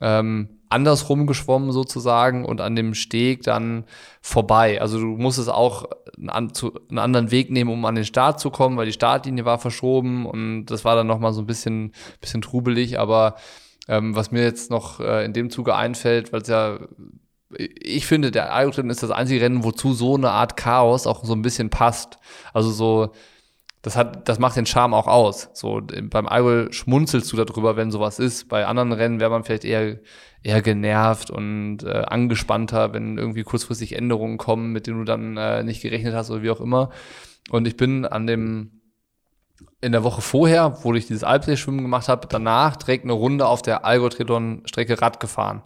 [0.00, 3.84] ähm, andersrum geschwommen sozusagen und an dem Steg dann
[4.22, 4.80] vorbei.
[4.80, 5.84] Also du musstest auch
[6.26, 9.44] einen, zu, einen anderen Weg nehmen, um an den Start zu kommen, weil die Startlinie
[9.44, 13.36] war verschoben und das war dann nochmal so ein bisschen, bisschen trubelig, aber
[13.86, 16.78] ähm, was mir jetzt noch äh, in dem Zuge einfällt, weil es ja
[17.58, 21.34] ich finde, der Ironman ist das einzige Rennen, wozu so eine Art Chaos auch so
[21.34, 22.18] ein bisschen passt.
[22.52, 23.12] Also so,
[23.82, 25.50] das hat, das macht den Charme auch aus.
[25.54, 28.48] So beim Allgäu schmunzelst du darüber, wenn sowas ist.
[28.48, 29.98] Bei anderen Rennen wäre man vielleicht eher
[30.42, 35.62] eher genervt und äh, angespannter, wenn irgendwie kurzfristig Änderungen kommen, mit denen du dann äh,
[35.62, 36.90] nicht gerechnet hast oder wie auch immer.
[37.50, 38.82] Und ich bin an dem
[39.80, 43.62] in der Woche vorher, wo ich dieses Alpsee-Schwimmen gemacht habe, danach direkt eine Runde auf
[43.62, 45.62] der Allgäu-Triathlon-Strecke Rad gefahren.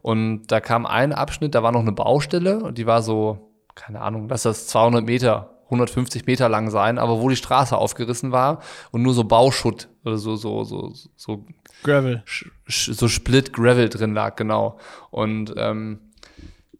[0.00, 4.00] Und da kam ein Abschnitt, da war noch eine Baustelle und die war so, keine
[4.00, 8.60] Ahnung, lass das 200 Meter 150 Meter lang sein, aber wo die Straße aufgerissen war
[8.90, 11.44] und nur so Bauschutt oder so, so, so, so,
[11.82, 12.22] Gravel.
[12.66, 14.78] so Split Gravel drin lag, genau.
[15.10, 16.00] Und ähm,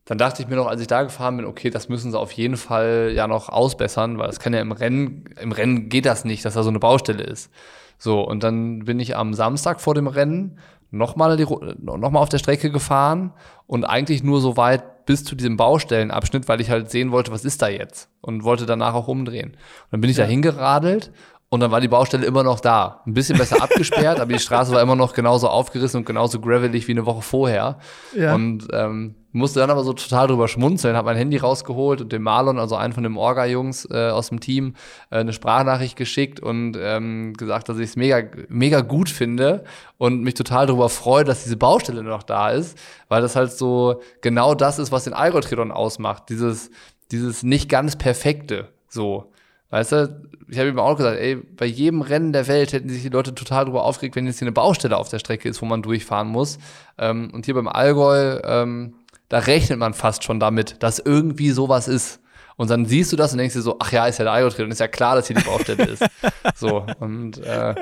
[0.04, 2.32] dann dachte ich mir noch, als ich da gefahren bin, okay, das müssen sie auf
[2.32, 6.24] jeden Fall ja noch ausbessern, weil das kann ja im Rennen, im Rennen geht das
[6.24, 7.50] nicht, dass da so eine Baustelle ist.
[7.98, 10.58] So, und dann bin ich am Samstag vor dem Rennen
[10.90, 11.36] nochmal
[11.78, 13.34] noch mal auf der Strecke gefahren
[13.66, 17.46] und eigentlich nur so weit bis zu diesem Baustellenabschnitt, weil ich halt sehen wollte, was
[17.46, 19.52] ist da jetzt und wollte danach auch umdrehen.
[19.52, 21.12] Und dann bin ich da hingeradelt
[21.48, 23.00] und dann war die Baustelle immer noch da.
[23.06, 26.88] Ein bisschen besser abgesperrt, aber die Straße war immer noch genauso aufgerissen und genauso gravelig
[26.88, 27.78] wie eine Woche vorher.
[28.14, 28.34] Ja.
[28.34, 32.22] Und ähm, musste dann aber so total drüber schmunzeln, habe mein Handy rausgeholt und dem
[32.22, 34.74] Marlon, also einen von den Orga-Jungs äh, aus dem Team,
[35.10, 39.64] äh, eine Sprachnachricht geschickt und ähm, gesagt, dass ich es mega, mega gut finde
[39.96, 44.02] und mich total darüber freue, dass diese Baustelle noch da ist, weil das halt so
[44.20, 46.24] genau das ist, was den Allgäu-Triathlon ausmacht.
[46.28, 46.70] Dieses,
[47.10, 49.32] dieses nicht ganz perfekte, so.
[49.70, 53.02] Weißt du, ich habe ihm auch gesagt, ey, bei jedem Rennen der Welt hätten sich
[53.02, 55.66] die Leute total darüber aufgeregt, wenn jetzt hier eine Baustelle auf der Strecke ist, wo
[55.66, 56.58] man durchfahren muss.
[56.96, 58.94] Ähm, und hier beim Allgäu, ähm,
[59.28, 62.20] da rechnet man fast schon damit, dass irgendwie sowas ist.
[62.56, 64.64] Und dann siehst du das und denkst dir so, ach ja, ist ja der Algo-Trail
[64.64, 66.04] und ist ja klar, dass hier die Baustelle ist.
[66.56, 67.74] So, und äh,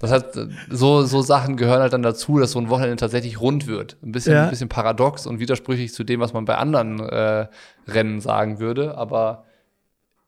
[0.00, 0.36] das hat,
[0.68, 3.96] so, so Sachen gehören halt dann dazu, dass so ein Wochenende tatsächlich rund wird.
[4.02, 4.44] Ein bisschen, Ja.
[4.44, 7.46] ein bisschen paradox und widersprüchlich zu dem, was man bei anderen äh,
[7.88, 9.44] Rennen sagen würde, aber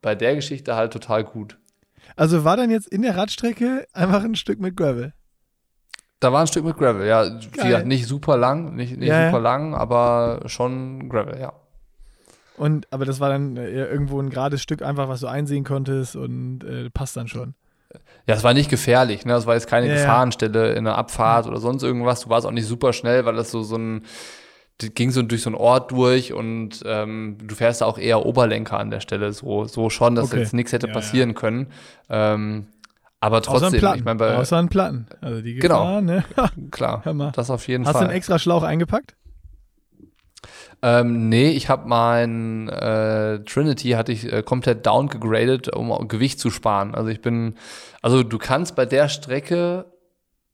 [0.00, 1.58] bei der Geschichte halt total gut.
[2.16, 5.12] Also war dann jetzt in der Radstrecke einfach ein Stück mit Gravel.
[6.22, 7.28] Da war ein Stück mit Gravel, ja.
[7.56, 7.84] Geil.
[7.84, 9.26] nicht super lang, nicht, nicht Ja, ja.
[9.30, 11.52] super lang, aber schon Gravel, ja.
[12.56, 16.14] Und, aber das war dann äh, irgendwo ein gerades Stück einfach, was du einsehen konntest
[16.14, 17.54] und äh, passt dann schon.
[18.26, 19.34] Ja, es war nicht gefährlich, ne?
[19.34, 19.98] Es war jetzt keine Ja, ja.
[20.00, 22.20] Gefahrenstelle in einer Abfahrt oder sonst irgendwas.
[22.20, 24.04] Du warst auch nicht super schnell, weil das so, so ein,
[24.78, 28.24] das ging so durch so einen Ort durch und ähm, du fährst da auch eher
[28.24, 30.38] Oberlenker an der Stelle, so, so schon, dass Okay.
[30.40, 31.66] jetzt nichts hätte Ja, passieren können.
[32.08, 32.66] Ähm,
[33.22, 33.98] aber Außer ein trotzdem, Platten.
[34.00, 35.06] ich meine, bei, Außer ein Platten.
[35.20, 35.78] Also die Genau.
[35.78, 36.24] Gefahr, ne?
[36.72, 38.08] klar, das auf jeden Hast du Fall.
[38.08, 39.14] einen extra Schlauch eingepackt?
[40.82, 46.50] Ähm, nee, ich habe mein äh, Trinity hatte ich äh, komplett downgegradet, um Gewicht zu
[46.50, 46.96] sparen.
[46.96, 47.54] Also ich bin,
[48.02, 49.84] also du kannst bei der Strecke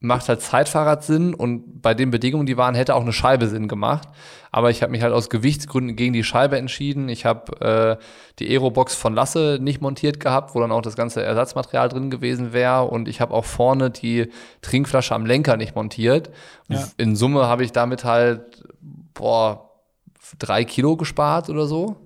[0.01, 3.67] macht halt Zeitfahrrad Sinn und bei den Bedingungen, die waren, hätte auch eine Scheibe Sinn
[3.67, 4.09] gemacht.
[4.53, 7.09] Aber ich habe mich halt aus Gewichtsgründen gegen die Scheibe entschieden.
[7.09, 8.05] Ich habe äh,
[8.39, 12.53] die Aerobox von Lasse nicht montiert gehabt, wo dann auch das ganze Ersatzmaterial drin gewesen
[12.53, 12.85] wäre.
[12.85, 14.31] Und ich habe auch vorne die
[14.63, 16.31] Trinkflasche am Lenker nicht montiert.
[16.69, 16.87] Ja.
[16.97, 18.63] In Summe habe ich damit halt,
[19.15, 19.69] boah,
[20.39, 21.97] drei Kilo gespart oder so.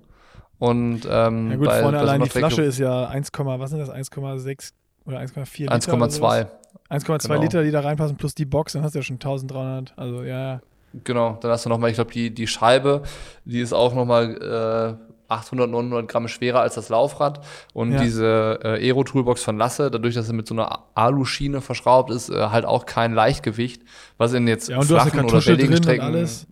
[0.57, 3.89] Und ähm, Ja gut, bei- vorne allein die Flasche ist ja 1, was sind das?
[3.89, 4.71] 1,6
[5.05, 5.93] oder 1,4 Liter?
[5.93, 6.47] oder 1,2.
[6.73, 7.03] Sowas?
[7.03, 7.41] 1,2 Genau.
[7.41, 9.93] Liter, die da reinpassen, plus die Box, dann hast du ja schon 1300.
[9.97, 10.61] Also ja.
[11.03, 13.01] Genau, dann hast du nochmal, ich glaube, die, die Scheibe,
[13.45, 17.43] die ist auch nochmal äh, 800, 900 Gramm schwerer als das Laufrad.
[17.73, 18.01] Und Ja.
[18.01, 22.35] diese äh, Aero-Toolbox von Lasse, dadurch, dass sie mit so einer Aluschiene verschraubt ist, äh,
[22.49, 23.81] halt auch kein Leichtgewicht,
[24.19, 26.45] was in jetzt Ja, flachen oder welligen drin und Strecken alles.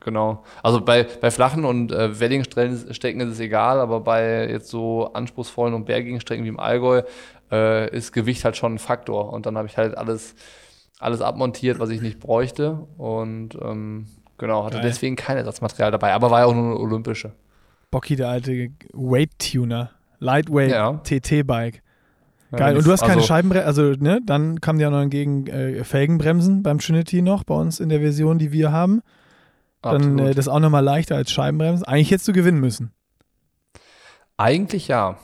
[0.00, 0.44] Genau.
[0.62, 4.68] Also bei, bei flachen und äh, welligen Strecken Strecken ist es egal, aber bei jetzt
[4.68, 7.02] so anspruchsvollen und bergigen Strecken wie im Allgäu
[7.50, 9.32] äh, ist Gewicht halt schon ein Faktor.
[9.32, 10.34] Und dann habe ich halt alles,
[10.98, 12.86] alles abmontiert, was ich nicht bräuchte.
[12.96, 14.06] Und ähm,
[14.38, 14.86] genau, hatte Geil.
[14.86, 17.32] deswegen kein Ersatzmaterial dabei, aber war ja auch nur eine olympische.
[17.90, 19.90] Bocky, der alte Weight-Tuner.
[20.18, 21.00] Lightweight Ja.
[21.04, 21.82] TT-Bike.
[22.52, 22.76] Geil.
[22.76, 26.62] Und du hast keine also, Scheibenbremsen, also ne, dann kam ja noch entgegen äh, Felgenbremsen
[26.62, 29.02] beim Trinity noch bei uns in der Version, die wir haben.
[29.82, 31.86] Dann äh, das auch nochmal leichter als Scheibenbremsen.
[31.86, 32.92] Eigentlich hättest du gewinnen müssen.
[34.36, 35.18] Eigentlich ja.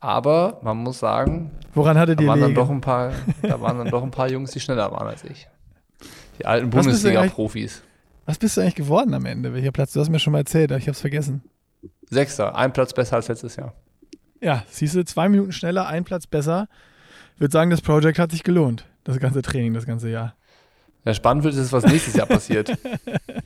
[0.00, 3.90] Aber man muss sagen, Woran hattet da waren dann doch ein paar, da waren dann
[3.90, 5.46] doch ein paar Jungs, die schneller waren als ich.
[6.38, 7.82] Die alten Bundesliga-Profis.
[8.24, 9.52] Was bist du eigentlich geworden am Ende?
[9.52, 9.92] Welcher Platz?
[9.92, 11.42] Du hast mir schon mal erzählt, aber ich hab's vergessen.
[12.08, 13.74] Sechster, ein Platz besser als letztes Jahr.
[14.40, 16.68] Ja, siehst du, zwei Minuten schneller, ein Platz besser.
[17.34, 18.86] Ich würde sagen, das Projekt hat sich gelohnt.
[19.04, 20.34] Das ganze Training, das ganze Jahr.
[21.04, 22.76] Ja, spannend wird es, was nächstes Jahr passiert.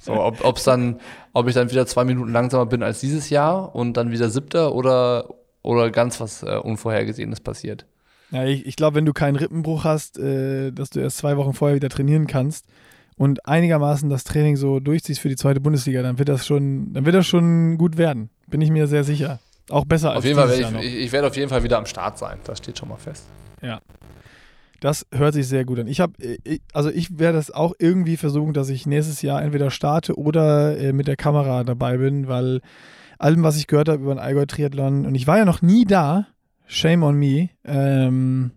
[0.00, 1.00] So, ob, ob's dann,
[1.32, 4.74] ob ich dann wieder zwei Minuten langsamer bin als dieses Jahr und dann wieder siebter
[4.74, 5.28] oder,
[5.64, 7.86] oder ganz was äh, Unvorhergesehenes passiert.
[8.30, 11.54] Ja, ich, ich glaube, wenn du keinen Rippenbruch hast, äh, dass du erst zwei Wochen
[11.54, 12.66] vorher wieder trainieren kannst
[13.16, 17.06] und einigermaßen das Training so durchziehst für die zweite Bundesliga, dann wird das schon, dann
[17.06, 18.30] wird das schon gut werden.
[18.46, 19.40] Bin ich mir sehr sicher.
[19.70, 21.78] Auch besser als Auf jeden Fall werde ich, ich, ich werde auf jeden Fall wieder
[21.78, 22.38] am Start sein.
[22.44, 23.26] Das steht schon mal fest.
[24.80, 25.86] Das hört sich sehr gut an.
[25.86, 26.12] Ich habe,
[26.74, 30.92] also ich werde das auch irgendwie versuchen, dass ich nächstes Jahr entweder starte oder äh,
[30.92, 32.60] mit der Kamera dabei bin, weil
[33.24, 35.84] allem, was ich gehört habe über den Allgäu Triathlon und ich war ja noch nie
[35.84, 36.26] da,
[36.66, 37.48] shame on me.
[37.64, 38.52] Ähm,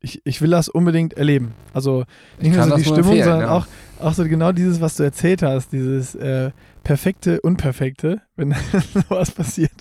[0.00, 1.54] ich, ich will das unbedingt erleben.
[1.72, 2.04] Also
[2.38, 3.50] Ich nicht nur so die Stimmung, sondern ja.
[3.50, 3.66] auch,
[4.00, 6.50] auch so genau dieses, was du erzählt hast, dieses äh,
[6.82, 8.54] perfekte, unperfekte, wenn
[9.08, 9.72] sowas passiert,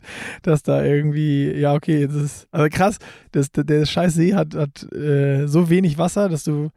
[0.43, 2.99] dass da irgendwie, ja, okay, das ist, also krass,
[3.31, 6.69] das, der, der scheiß See hat, hat äh, so wenig Wasser, dass du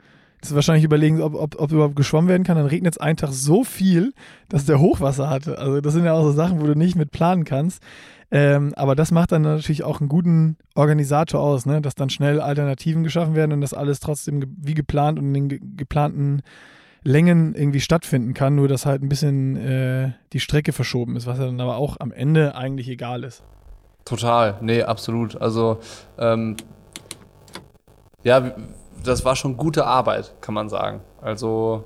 [0.48, 2.56] ist wahrscheinlich überlegen, ob, ob, ob überhaupt geschwommen werden kann.
[2.56, 4.12] Dann regnet es einen Tag so viel,
[4.48, 5.58] dass der Hochwasser hatte.
[5.58, 7.82] Also das sind ja auch so Sachen, wo du nicht mit planen kannst.
[8.30, 11.80] Ähm, aber das macht dann natürlich auch einen guten Organisator aus, ne?
[11.80, 15.34] dass dann schnell Alternativen geschaffen werden und das alles trotzdem ge wie geplant und in
[15.34, 16.42] den ge geplanten
[17.04, 21.38] Längen irgendwie stattfinden kann, nur dass halt ein bisschen äh, die Strecke verschoben ist, was
[21.38, 23.44] dann aber auch am Ende eigentlich egal ist.
[24.04, 25.40] Total, nee, absolut.
[25.40, 25.78] Also,
[26.18, 26.56] ähm,
[28.22, 28.52] ja,
[29.06, 31.00] das war schon gute Arbeit, kann man sagen.
[31.20, 31.84] Also,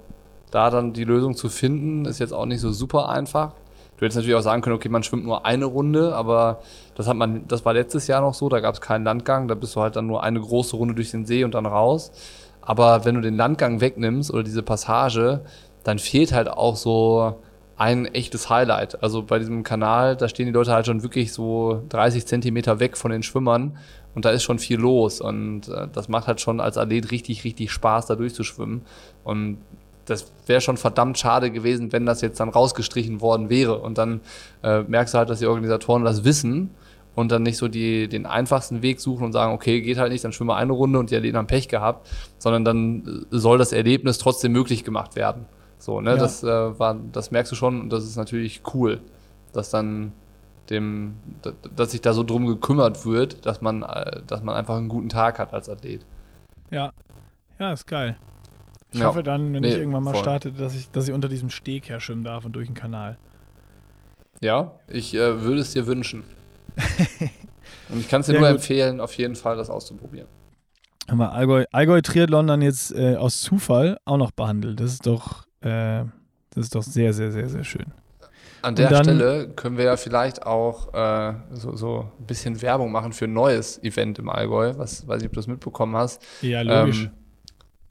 [0.50, 3.52] da dann die Lösung zu finden, ist jetzt auch nicht so super einfach.
[3.96, 6.60] Du hättest natürlich auch sagen können, okay, man schwimmt nur eine Runde, aber
[6.94, 9.54] das hat man, das war letztes Jahr noch so, da gab es keinen Landgang, da
[9.54, 12.12] bist du halt dann nur eine große Runde durch den See und dann raus.
[12.60, 15.40] Aber wenn du den Landgang wegnimmst oder diese Passage,
[15.82, 17.34] dann fehlt halt auch so
[17.76, 19.02] ein echtes Highlight.
[19.02, 22.96] Also bei diesem Kanal, da stehen die Leute halt schon wirklich so 30 Zentimeter weg
[22.96, 23.78] von den Schwimmern
[24.18, 27.44] und da ist schon viel los und äh, das macht halt schon als Athlet richtig,
[27.44, 28.82] richtig Spaß, da durchzuschwimmen
[29.22, 29.58] und
[30.06, 34.20] das wäre schon verdammt schade gewesen, wenn das jetzt dann rausgestrichen worden wäre und dann
[34.64, 36.70] äh, merkst du halt, dass die Organisatoren das wissen
[37.14, 40.24] und dann nicht so die, den einfachsten Weg suchen und sagen, okay, geht halt nicht,
[40.24, 42.08] dann schwimmen wir eine Runde und die Athleten haben Pech gehabt,
[42.38, 45.46] sondern dann soll das Erlebnis trotzdem möglich gemacht werden.
[45.78, 46.16] So, ne, Ja.
[46.16, 46.46] das äh,
[46.80, 49.00] war, das merkst du schon und das ist natürlich cool,
[49.52, 50.10] dass dann
[50.70, 51.16] dem,
[51.76, 55.08] dass sich da so drum gekümmert wird, dass man, äh, dass man einfach einen guten
[55.08, 56.04] Tag hat als Athlet.
[56.70, 56.92] Ja.
[57.58, 58.16] Ja, ist geil.
[58.92, 59.06] Ich Ja.
[59.06, 60.22] hoffe dann, wenn Nee, ich irgendwann mal voll.
[60.22, 63.18] starte, dass ich, dass ich unter diesem Steg herschwimmen darf und durch den Kanal.
[64.40, 66.24] Ja, ich äh, würde es dir wünschen.
[67.88, 68.58] und ich kann es dir Sehr nur gut.
[68.58, 70.28] empfehlen, auf jeden Fall das auszuprobieren.
[71.08, 74.78] Haben wir Allgäu, Allgäu Triathlon dann jetzt äh, aus Zufall auch noch behandelt.
[74.78, 76.04] Das ist doch, äh,
[76.50, 77.86] das ist doch sehr, sehr, sehr, sehr schön.
[78.62, 82.92] An der dann- Stelle können wir ja vielleicht auch äh, so, so ein bisschen Werbung
[82.92, 84.74] machen für ein neues Event im Allgäu.
[84.76, 86.22] Was weiß ich, ob du das mitbekommen hast.
[86.42, 87.04] Ja, logisch.
[87.04, 87.10] Ähm,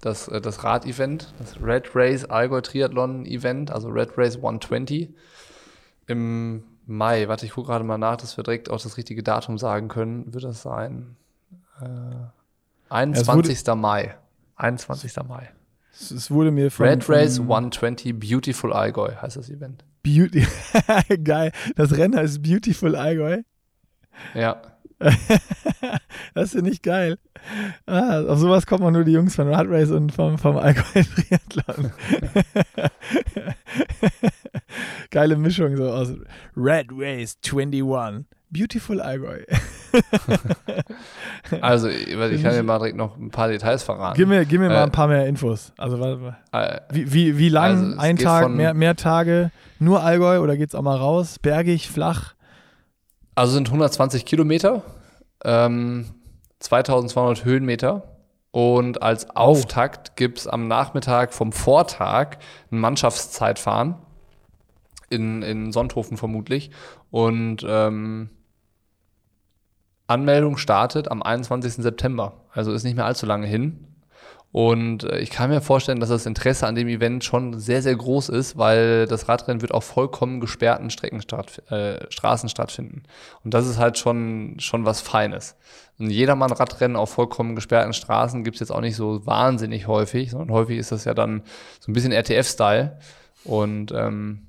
[0.01, 5.09] das, äh, das Rad-Event, das Red Race Allgäu Triathlon Event, also Red Race 120
[6.07, 7.27] im Mai.
[7.27, 10.33] Warte, ich gucke gerade mal nach, dass wir direkt auch das richtige Datum sagen können.
[10.33, 11.15] Wird das sein?
[11.81, 11.85] Äh,
[12.89, 13.65] 21.
[13.75, 14.15] Mai.
[14.55, 15.15] 21.
[15.27, 15.49] Mai.
[15.93, 19.83] es, wurde mir von Red Race von 120 Beautiful Allgäu heißt das Event.
[20.07, 20.47] Beauty.
[21.23, 21.51] Geil.
[21.75, 23.41] Das Rennen heißt Beautiful Allgäu.
[24.33, 24.61] Ja.
[26.33, 27.19] das finde ich geil.
[27.85, 31.03] Ah, auf sowas kommt man nur die Jungs von Rad Race und vom, vom Allgäu
[31.03, 31.91] Triathlon.
[35.11, 36.13] Geile Mischung so aus
[36.55, 38.25] Red Race 21.
[38.49, 39.43] Beautiful Allgäu.
[41.61, 44.17] Also, ich, ich kann dir mal direkt noch ein paar Details verraten.
[44.17, 45.71] Gib mir, gib mir mal Äh, ein paar mehr Infos.
[45.77, 45.97] Also
[46.51, 47.71] Äh, wie, wie, wie lang?
[47.71, 49.51] Also, es ein geht Tag, mehr, mehr Tage?
[49.79, 51.39] Nur Allgäu oder geht's auch mal raus?
[51.39, 52.33] Bergig, flach?
[53.35, 54.83] Also sind 120 Kilometer,
[55.45, 56.05] ähm,
[56.59, 58.03] 2200 Höhenmeter.
[58.51, 62.37] Und als Auftakt gibt es am Nachmittag vom Vortag
[62.71, 63.95] ein Mannschaftszeitfahren.
[65.09, 66.71] In, in Sonthofen vermutlich.
[67.11, 68.29] Und ähm,
[70.07, 71.73] Anmeldung startet am 21.
[71.73, 72.33] September.
[72.51, 73.87] Also ist nicht mehr allzu lange hin.
[74.53, 77.95] Und äh, ich kann mir vorstellen, dass das Interesse an dem Event schon sehr, sehr
[77.95, 83.03] groß ist, weil das Radrennen wird auf vollkommen gesperrten Strecken statt, äh, Straßen stattfinden.
[83.43, 85.57] Und das ist halt schon, schon was Feines.
[85.99, 90.51] Ein Jedermann-Radrennen auf vollkommen gesperrten Straßen gibt es jetzt auch nicht so wahnsinnig häufig, sondern
[90.51, 91.43] häufig ist das ja dann
[91.79, 92.97] so ein bisschen RTF-Style.
[93.43, 94.46] Und ähm,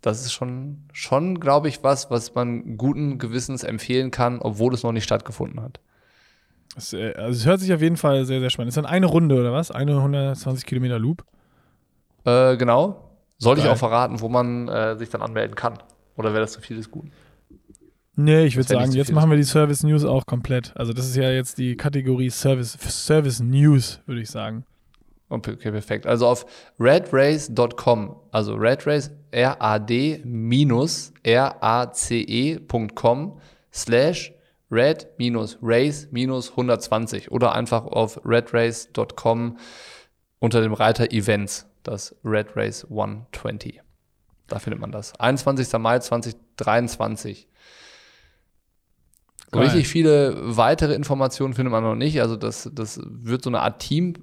[0.00, 4.82] das ist schon, schon glaube ich, was, was man guten Gewissens empfehlen kann, obwohl es
[4.82, 5.80] noch nicht stattgefunden hat.
[6.76, 8.70] Es, äh, also es hört sich auf jeden Fall sehr, sehr spannend.
[8.70, 9.70] Ist dann eine Runde oder was?
[9.70, 11.24] Eine 120 Kilometer Loop?
[12.24, 13.10] Äh, genau.
[13.38, 13.72] Soll ich Geil.
[13.72, 15.78] auch verraten, wo man äh, sich dann anmelden kann?
[16.16, 17.12] Oder wäre das zu viel des Guten?
[18.16, 20.72] Nee, ich würde sagen, jetzt machen wir die Service News auch komplett.
[20.76, 24.64] Also das ist ja jetzt die Kategorie Service, Service News, würde ich sagen.
[25.30, 26.06] Okay, okay, perfekt.
[26.06, 26.44] Also auf
[26.78, 32.70] redrace.com, also redrace, R-A-D minus R-A-C-E.com
[33.72, 34.32] slash
[34.70, 39.58] red minus race minus 120 oder einfach auf redrace.com
[40.38, 43.80] unter dem Reiter Events, das Red Race 120.
[44.48, 45.18] Da findet man das.
[45.20, 45.72] 21.
[45.78, 47.46] Mai 2023.
[49.52, 49.62] So Geil.
[49.68, 52.20] richtig viele weitere Informationen findet man noch nicht.
[52.20, 54.14] Also das, das wird so eine Art Team,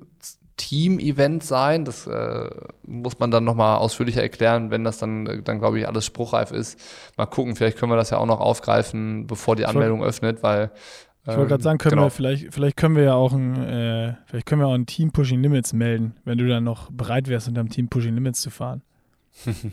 [0.57, 1.85] Team-Event sein.
[1.85, 2.49] Das äh,
[2.83, 6.51] muss man dann nochmal ausführlicher erklären, wenn das dann, äh, dann glaube ich, alles spruchreif
[6.51, 6.79] ist.
[7.15, 10.71] Mal gucken, vielleicht können wir das ja auch noch aufgreifen, bevor die Anmeldung öffnet, weil
[11.23, 12.07] Ich wollte gerade sagen, können genau.
[12.07, 15.11] wir vielleicht, vielleicht können wir ja auch ein, äh, vielleicht können wir auch ein Team
[15.11, 18.49] Pushing Limits melden, wenn du dann noch bereit wärst, unter dem Team Pushing Limits zu
[18.49, 18.81] fahren.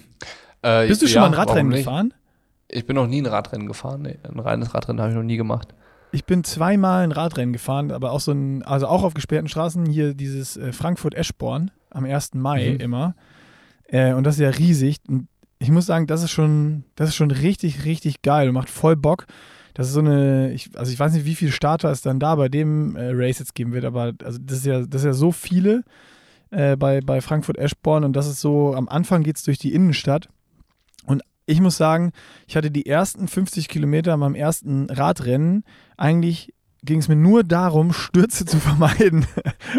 [0.65, 2.15] Äh, Bist du schon ja, mal ein Radrennen gefahren?
[2.69, 4.01] Ich bin noch nie ein Radrennen gefahren.
[4.01, 5.75] Nee, ein reines Radrennen habe ich noch nie gemacht.
[6.15, 9.85] Ich bin zweimal ein Radrennen gefahren, aber auch so ein, also auch auf gesperrten Straßen,
[9.87, 12.35] hier dieses äh, Frankfurt-Eschborn am 1.
[12.35, 12.81] Mai Mhm.
[12.81, 13.15] immer.
[13.89, 14.99] Äh, und das ist ja riesig.
[15.09, 15.27] Und
[15.59, 18.95] ich muss sagen, das ist schon, das ist schon richtig, richtig geil und macht voll
[18.95, 19.27] Bock.
[19.75, 22.37] Das ist so eine, ich, also ich weiß nicht, wie viele Starter es dann da
[22.37, 25.13] bei dem äh, Race jetzt geben wird, aber also das ist ja, das ist ja
[25.15, 25.83] so viele
[26.51, 30.29] äh, bei, bei Frankfurt-Eschborn und das ist so, am Anfang geht es durch die Innenstadt.
[31.47, 32.13] Ich muss sagen,
[32.47, 35.65] ich hatte die ersten 50 Kilometer meinem ersten Radrennen.
[35.97, 39.27] Eigentlich ging es mir nur darum, Stürze zu vermeiden.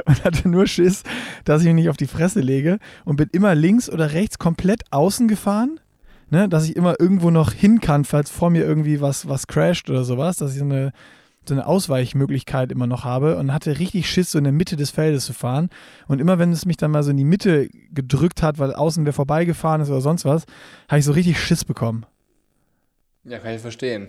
[0.05, 1.03] Und hatte nur Schiss,
[1.43, 4.83] dass ich mich nicht auf die Fresse lege und bin immer links oder rechts komplett
[4.91, 5.79] außen gefahren,
[6.29, 9.89] ne, dass ich immer irgendwo noch hin kann, falls vor mir irgendwie was, was crasht
[9.89, 10.91] oder sowas, dass ich so eine,
[11.49, 14.91] so eine Ausweichmöglichkeit immer noch habe und hatte richtig Schiss, so in der Mitte des
[14.91, 15.69] Feldes zu fahren.
[16.07, 19.05] Und immer wenn es mich dann mal so in die Mitte gedrückt hat, weil außen
[19.05, 20.45] wer vorbeigefahren ist oder sonst was,
[20.89, 22.05] habe ich so richtig Schiss bekommen.
[23.23, 24.07] Ja, kann ich verstehen.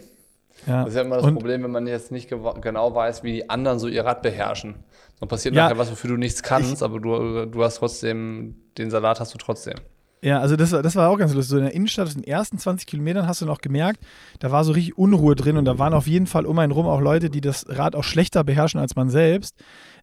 [0.67, 0.81] Ja.
[0.85, 3.51] Das ist ja immer das Und- Problem, wenn man jetzt nicht genau weiß, wie die
[3.51, 4.75] anderen so ihr Rad beherrschen.
[5.21, 5.65] Dann passiert Ja.
[5.65, 9.39] nachher was, wofür du nichts kannst, aber du, du hast trotzdem, den Salat hast du
[9.39, 9.75] trotzdem.
[10.23, 11.51] Ja, also das, das war auch ganz lustig.
[11.51, 14.01] So in der Innenstadt, aus den ersten 20 Kilometern hast du noch gemerkt,
[14.39, 16.87] da war so richtig Unruhe drin und da waren auf jeden Fall um einen rum
[16.87, 19.55] auch Leute, die das Rad auch schlechter beherrschen als man selbst.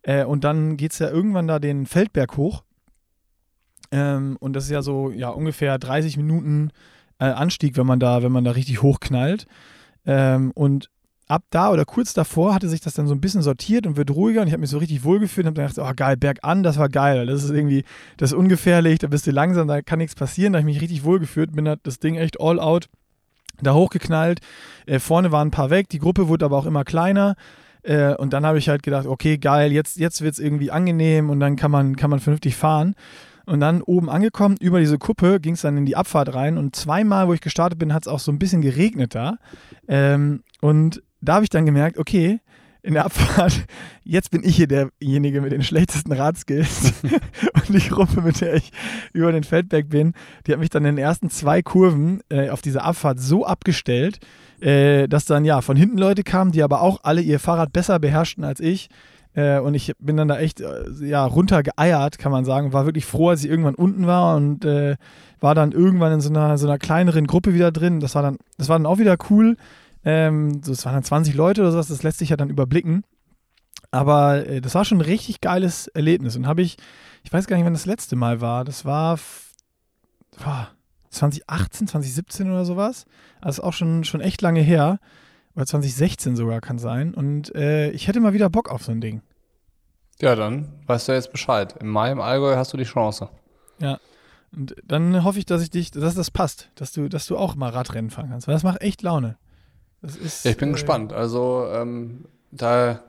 [0.04, 2.64] Äh, und dann geht es ja irgendwann da den Feldberg hoch.
[3.92, 6.72] Ähm, und das ist ja so ja, ungefähr 30 Minuten
[7.20, 9.48] äh, Anstieg, wenn man da, wenn man da richtig hochknallt.
[10.06, 10.90] Ähm, und
[11.34, 14.12] ab da oder kurz davor hatte sich das dann so ein bisschen sortiert und wird
[14.12, 16.78] ruhiger und ich habe mich so richtig wohlgefühlt und habe gedacht, oh geil, bergan, das
[16.78, 17.84] war geil, das ist irgendwie,
[18.18, 20.82] das ist ungefährlich, da bist du langsam, da kann nichts passieren, da habe ich mich
[20.82, 22.88] richtig wohlgefühlt, bin das Ding echt all out
[23.62, 24.40] da hochgeknallt,
[24.86, 27.36] äh, vorne waren ein paar weg, die Gruppe wurde aber auch immer kleiner
[27.84, 31.30] äh, und dann habe ich halt gedacht, okay, geil, jetzt, jetzt wird es irgendwie angenehm
[31.30, 32.96] und dann kann man, kann man vernünftig fahren.
[33.46, 36.58] Und dann oben angekommen, über diese Kuppe, ging es dann in die Abfahrt rein.
[36.58, 39.38] Und zweimal, wo ich gestartet bin, hat es auch so ein bisschen geregnet da.
[39.90, 42.40] Ähm, und da habe ich dann gemerkt, okay,
[42.84, 43.66] in der Abfahrt,
[44.04, 46.94] jetzt bin ich hier derjenige mit den schlechtesten Radskills.
[47.04, 48.72] und die Gruppe, mit der ich
[49.14, 50.14] über den Feldberg bin,
[50.46, 54.20] die hat mich dann in den ersten zwei Kurven äh, auf dieser Abfahrt so abgestellt,
[54.60, 58.00] äh, dass dann ja von hinten Leute kamen, die aber auch alle ihr Fahrrad besser
[58.00, 58.90] beherrschten als ich.
[59.34, 62.74] Äh, und ich bin dann da echt äh, ja, runtergeeiert, kann man sagen.
[62.74, 64.98] War wirklich froh, als ich irgendwann unten war und äh,
[65.40, 68.02] war dann irgendwann in so einer, so einer kleineren Gruppe wieder drin.
[68.02, 69.56] Das war dann, das war dann auch wieder cool.
[70.06, 73.04] Ähm, so, es waren dann 20 Leute oder sowas, das lässt sich ja dann überblicken.
[73.92, 76.36] Aber äh, das war schon ein richtig geiles Erlebnis.
[76.36, 76.78] Und habe ich,
[77.24, 78.66] ich weiß gar nicht, wann das letzte Mal war.
[78.66, 79.20] Das war
[80.40, 80.66] oh,
[81.10, 83.06] 2018, 2017 oder sowas.
[83.40, 85.00] Also auch schon, schon echt lange her.
[85.56, 87.14] Oder 2016 sogar kann sein.
[87.14, 89.22] Und äh, ich hätte mal wieder Bock auf so ein Ding.
[90.20, 91.76] Ja, dann weißt du jetzt Bescheid.
[91.80, 93.30] Im Mai im Allgäu hast du die Chance.
[93.80, 94.00] Ja.
[94.52, 97.56] Und dann hoffe ich, dass ich dich, dass das passt, dass du, dass du auch
[97.56, 98.48] mal Radrennen fahren kannst.
[98.48, 99.38] Weil das macht echt Laune.
[100.04, 101.14] Ist, ja, ich bin äh, gespannt.
[101.14, 103.02] Also ähm, da.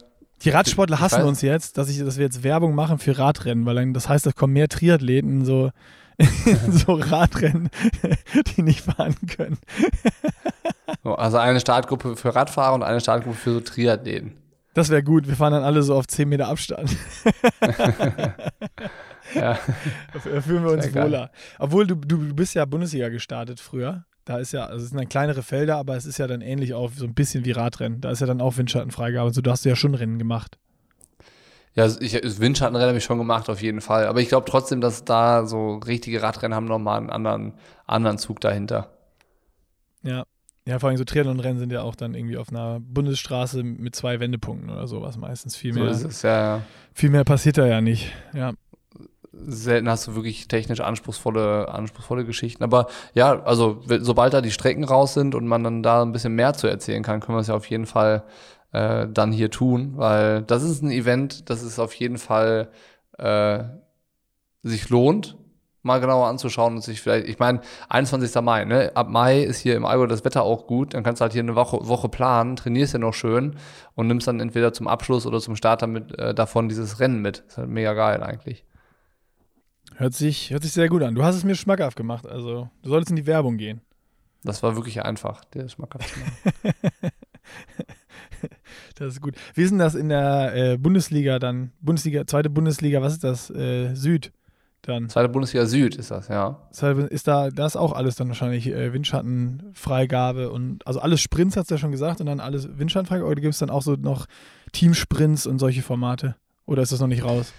[0.44, 3.76] Die Radsportler hassen uns jetzt, dass, ich, dass wir jetzt Werbung machen für Radrennen, weil
[3.76, 5.70] dann, das heißt, es kommen mehr Triathleten so,
[6.70, 7.70] so Radrennen,
[8.56, 9.58] die nicht fahren können.
[11.02, 14.32] also eine Startgruppe für Radfahrer und eine Startgruppe für so Triathleten.
[14.74, 16.90] Das wäre gut, wir fahren dann alle so auf 10 Meter Abstand.
[19.34, 19.58] ja.
[20.12, 21.30] Da fühlen wir uns wohler.
[21.60, 24.04] Obwohl, du, du bist ja Bundesliga gestartet früher.
[24.24, 26.72] Da ist ja, also es sind dann kleinere Felder, aber es ist ja dann ähnlich
[26.72, 28.00] auch so ein bisschen wie Radrennen.
[28.00, 29.42] Da ist ja dann auch Windschattenfreigabe und so.
[29.42, 30.58] Da hast du ja schon Rennen gemacht.
[31.74, 34.06] Ja, ich, Windschattenrennen habe ich schon gemacht, auf jeden Fall.
[34.06, 37.54] Aber ich glaube trotzdem, dass da so richtige Radrennen haben nochmal einen anderen,
[37.86, 38.92] anderen Zug dahinter.
[40.02, 40.24] Ja.
[40.66, 44.18] Ja, vor allem so Triathlon-Rennen sind ja auch dann irgendwie auf einer Bundesstraße mit zwei
[44.18, 45.56] Wendepunkten oder sowas meistens.
[45.56, 46.62] Viel mehr, so ist es, ja, ja.
[46.94, 48.10] Viel mehr passiert da ja nicht.
[48.32, 48.54] Ja
[49.46, 52.64] selten hast du wirklich technisch anspruchsvolle, anspruchsvolle Geschichten.
[52.64, 56.34] Aber ja, also sobald da die Strecken raus sind und man dann da ein bisschen
[56.34, 58.24] mehr zu erzählen kann, können wir es ja auf jeden Fall
[58.72, 62.68] äh, dann hier tun, weil das ist ein Event, das ist auf jeden Fall
[63.18, 63.64] äh,
[64.62, 65.36] sich lohnt,
[65.82, 68.34] mal genauer anzuschauen und sich vielleicht, ich meine, 21.
[68.42, 68.90] Mai, ne?
[68.94, 71.42] Ab Mai ist hier im Allgäu das Wetter auch gut, dann kannst du halt hier
[71.42, 73.56] eine Woche, Woche planen, trainierst ja noch schön
[73.94, 77.44] und nimmst dann entweder zum Abschluss oder zum Start damit äh, davon dieses Rennen mit.
[77.46, 78.64] ist halt mega geil eigentlich.
[79.96, 81.14] Hört sich, hört sich sehr gut an.
[81.14, 82.26] Du hast es mir schmackhaft gemacht.
[82.26, 83.80] Also, du solltest in die Werbung gehen.
[84.42, 86.72] Das war wirklich einfach, der schmackhaft zu machen.
[88.96, 89.34] das ist gut.
[89.54, 91.72] Wie ist denn das in der äh, Bundesliga dann?
[91.80, 93.50] Bundesliga, zweite Bundesliga, was ist das?
[93.50, 94.32] Äh, Süd
[94.82, 95.08] dann.
[95.08, 96.60] Zweite Bundesliga Süd ist das, ja.
[97.08, 101.64] Ist da, da ist auch alles dann wahrscheinlich äh, Windschattenfreigabe und also alles Sprints, hat
[101.64, 103.30] es ja schon gesagt, und dann alles Windschattenfreigabe.
[103.30, 104.26] Oder gibt es dann auch so noch
[104.72, 106.36] Teamsprints und solche Formate?
[106.66, 107.52] Oder ist das noch nicht raus?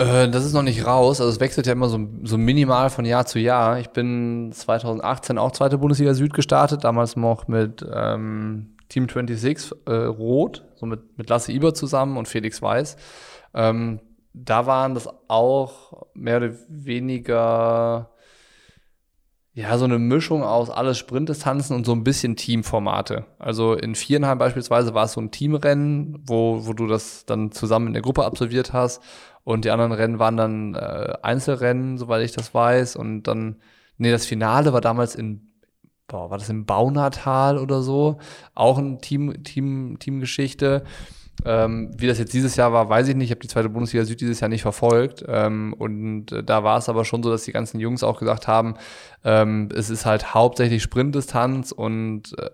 [0.00, 1.20] Äh, das ist noch nicht raus.
[1.20, 3.78] Also es wechselt ja immer so, so minimal von Jahr zu Jahr.
[3.78, 9.92] Ich bin 2018 auch zweite Bundesliga Süd gestartet, damals noch mit ähm, Team 26 äh,
[9.92, 12.96] Rot, so mit, mit Lasse Iber zusammen und Felix Weiß.
[13.52, 14.00] Ähm,
[14.32, 18.10] da waren das auch mehr oder weniger
[19.52, 23.26] ja, so eine Mischung aus alles Sprintdistanzen und so ein bisschen Teamformate.
[23.38, 27.88] Also in Vierenheim beispielsweise war es so ein Teamrennen, wo, wo du das dann zusammen
[27.88, 29.02] in der Gruppe absolviert hast.
[29.42, 32.94] Und die anderen Rennen waren dann äh, Einzelrennen, soweit ich das weiß.
[32.94, 33.56] Und dann,
[33.98, 35.50] nee, das Finale war damals in,
[36.06, 38.18] boah, war das im Baunatal oder so?
[38.54, 40.84] Auch ein Team, Team, Teamgeschichte.
[41.44, 43.26] Ähm, wie das jetzt dieses Jahr war, weiß ich nicht.
[43.26, 45.24] Ich habe die zweite Bundesliga Süd dieses Jahr nicht verfolgt.
[45.26, 48.48] Ähm, und äh, da war es aber schon so, dass die ganzen Jungs auch gesagt
[48.48, 48.74] haben,
[49.24, 52.50] ähm, es ist halt hauptsächlich Sprintdistanz und äh,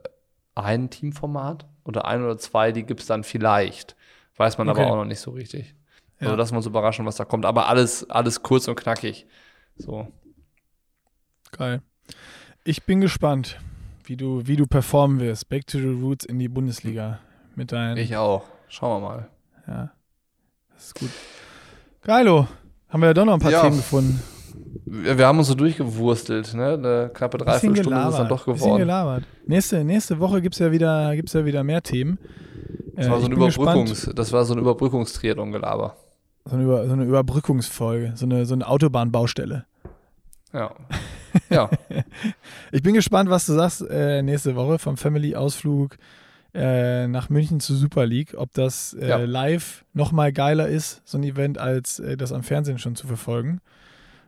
[0.55, 3.97] ein Teamformat oder ein oder zwei, die gibt es dann vielleicht.
[4.37, 4.83] Weiß man okay.
[4.83, 5.75] aber auch noch nicht so richtig.
[6.19, 6.39] Also ja.
[6.39, 7.45] lassen wir uns überraschen, was da kommt.
[7.45, 9.27] Aber alles, alles kurz und knackig.
[9.77, 10.09] So.
[11.53, 11.83] Geil.
[12.65, 13.59] Ich bin gespannt,
[14.05, 15.49] wie du, wie du performen wirst.
[15.49, 17.21] Back to the Roots in die Bundesliga
[17.55, 17.97] mit deinen.
[17.97, 18.45] Ich auch.
[18.69, 19.29] Schauen wir mal.
[19.67, 19.91] Ja.
[20.75, 21.11] Das ist gut.
[22.03, 22.47] Geilo.
[22.89, 23.63] Haben wir ja doch noch ein paar ja.
[23.63, 24.23] Themen gefunden.
[24.85, 26.75] wir, wir haben uns so durchgewurstelt, ne?
[26.75, 28.79] Eine knappe Dreiviertelstunde ist es dann doch bisschen geworden.
[28.81, 29.25] gelabert.
[29.47, 32.19] Nächste, nächste Woche gibt es ja, wieder- gibt's ja wieder mehr Themen.
[32.95, 33.37] Das Äh, war, so ich ein.
[33.37, 35.97] Überbrückungs, das war so ein Überbrückungstriathlon-Gelaber.
[36.45, 39.65] So eine, Über, so eine Überbrückungsfolge, so eine, so eine Autobahnbaustelle.
[40.53, 40.71] Ja.
[41.51, 41.69] Ja.
[42.73, 45.99] Ich bin gespannt, was du sagst äh, nächste Woche vom Family-Ausflug
[46.57, 48.35] äh, nach München zur Super League.
[48.37, 49.17] Ob das äh, Ja.
[49.19, 53.61] live nochmal geiler ist, so ein Event, als äh, das am Fernsehen schon zu verfolgen.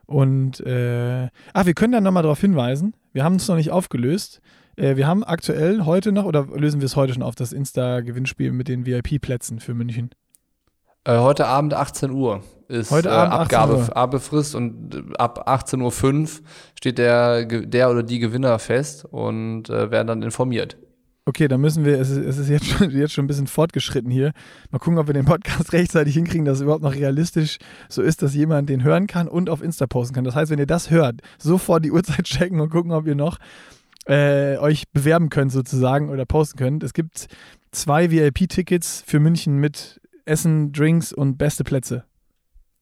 [0.05, 4.41] Und, äh, ach, wir können dann nochmal darauf hinweisen, wir haben es noch nicht aufgelöst.
[4.75, 8.51] Äh, wir haben aktuell heute noch, oder lösen wir es heute schon auf, das Insta-Gewinnspiel
[8.51, 10.09] mit den VIP-Plätzen für München.
[11.03, 13.83] Äh, heute Abend 18 Uhr ist Heute äh, Abend 18 Abgabe, Uhr.
[13.83, 16.45] Abgabefrist und äh, ab 18.05 Uhr
[16.77, 20.77] steht der, der oder die Gewinner fest und äh, werden dann informiert.
[21.29, 24.09] Okay, dann müssen wir, es ist, es ist jetzt, schon, jetzt schon ein bisschen fortgeschritten
[24.09, 24.31] hier.
[24.71, 28.23] Mal gucken, ob wir den Podcast rechtzeitig hinkriegen, dass es überhaupt noch realistisch so ist,
[28.23, 30.23] dass jemand den hören kann und auf Insta posten kann.
[30.23, 33.37] Das heißt, wenn ihr das hört, sofort die Uhrzeit checken und gucken, ob ihr noch
[34.07, 36.83] äh, euch bewerben könnt sozusagen oder posten könnt.
[36.83, 37.27] Es gibt
[37.69, 42.05] zwei VIP-Tickets für München mit Essen, Drinks und beste Plätze.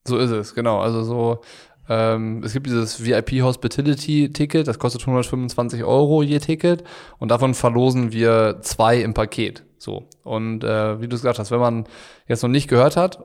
[0.06, 0.80] So ist es, genau.
[0.80, 1.42] Also so,
[1.88, 6.84] ähm, es gibt dieses VIP Hospitality Ticket, das kostet 125 Euro je Ticket
[7.18, 9.64] und davon verlosen wir zwei im Paket.
[9.78, 10.08] So.
[10.22, 11.84] Und äh, wie du es gesagt hast, wenn man
[12.26, 13.24] jetzt noch nicht gehört hat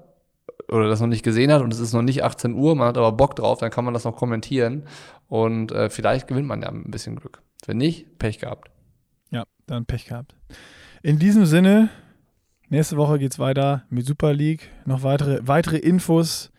[0.69, 2.97] oder das noch nicht gesehen hat und es ist noch nicht 18 Uhr, man hat
[2.97, 4.83] aber Bock drauf, dann kann man das noch kommentieren
[5.27, 7.41] und äh, vielleicht gewinnt man ja ein bisschen Glück.
[7.65, 8.69] Wenn nicht, Pech gehabt.
[9.29, 10.35] Ja, dann Pech gehabt.
[11.01, 11.89] In diesem Sinne,
[12.69, 14.69] nächste Woche geht's weiter mit Super League.
[14.85, 16.51] Noch weitere, weitere Infos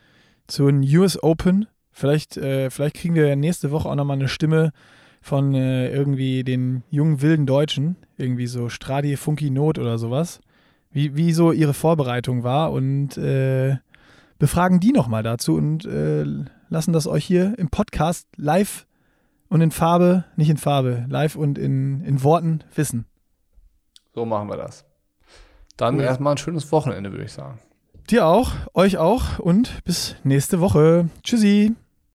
[0.47, 1.67] zu den US Open.
[1.97, 4.73] Vielleicht, äh, vielleicht kriegen wir nächste Woche auch nochmal eine Stimme
[5.21, 7.95] von äh, irgendwie den jungen wilden Deutschen.
[8.17, 10.41] Irgendwie so Stradi Funky Not oder sowas.
[10.91, 13.77] Wie, wie so ihre Vorbereitung war und äh,
[14.39, 16.25] befragen die nochmal dazu und äh,
[16.67, 18.85] lassen das euch hier im Podcast live
[19.47, 23.05] und in Farbe, nicht in Farbe, live und in, in Worten wissen.
[24.13, 24.83] So machen wir das.
[25.77, 26.01] Dann Cool.
[26.01, 27.57] erstmal ein schönes Wochenende, würde ich sagen.
[28.09, 31.09] Dir auch, euch auch und bis nächste Woche.
[31.23, 31.73] Tschüssi.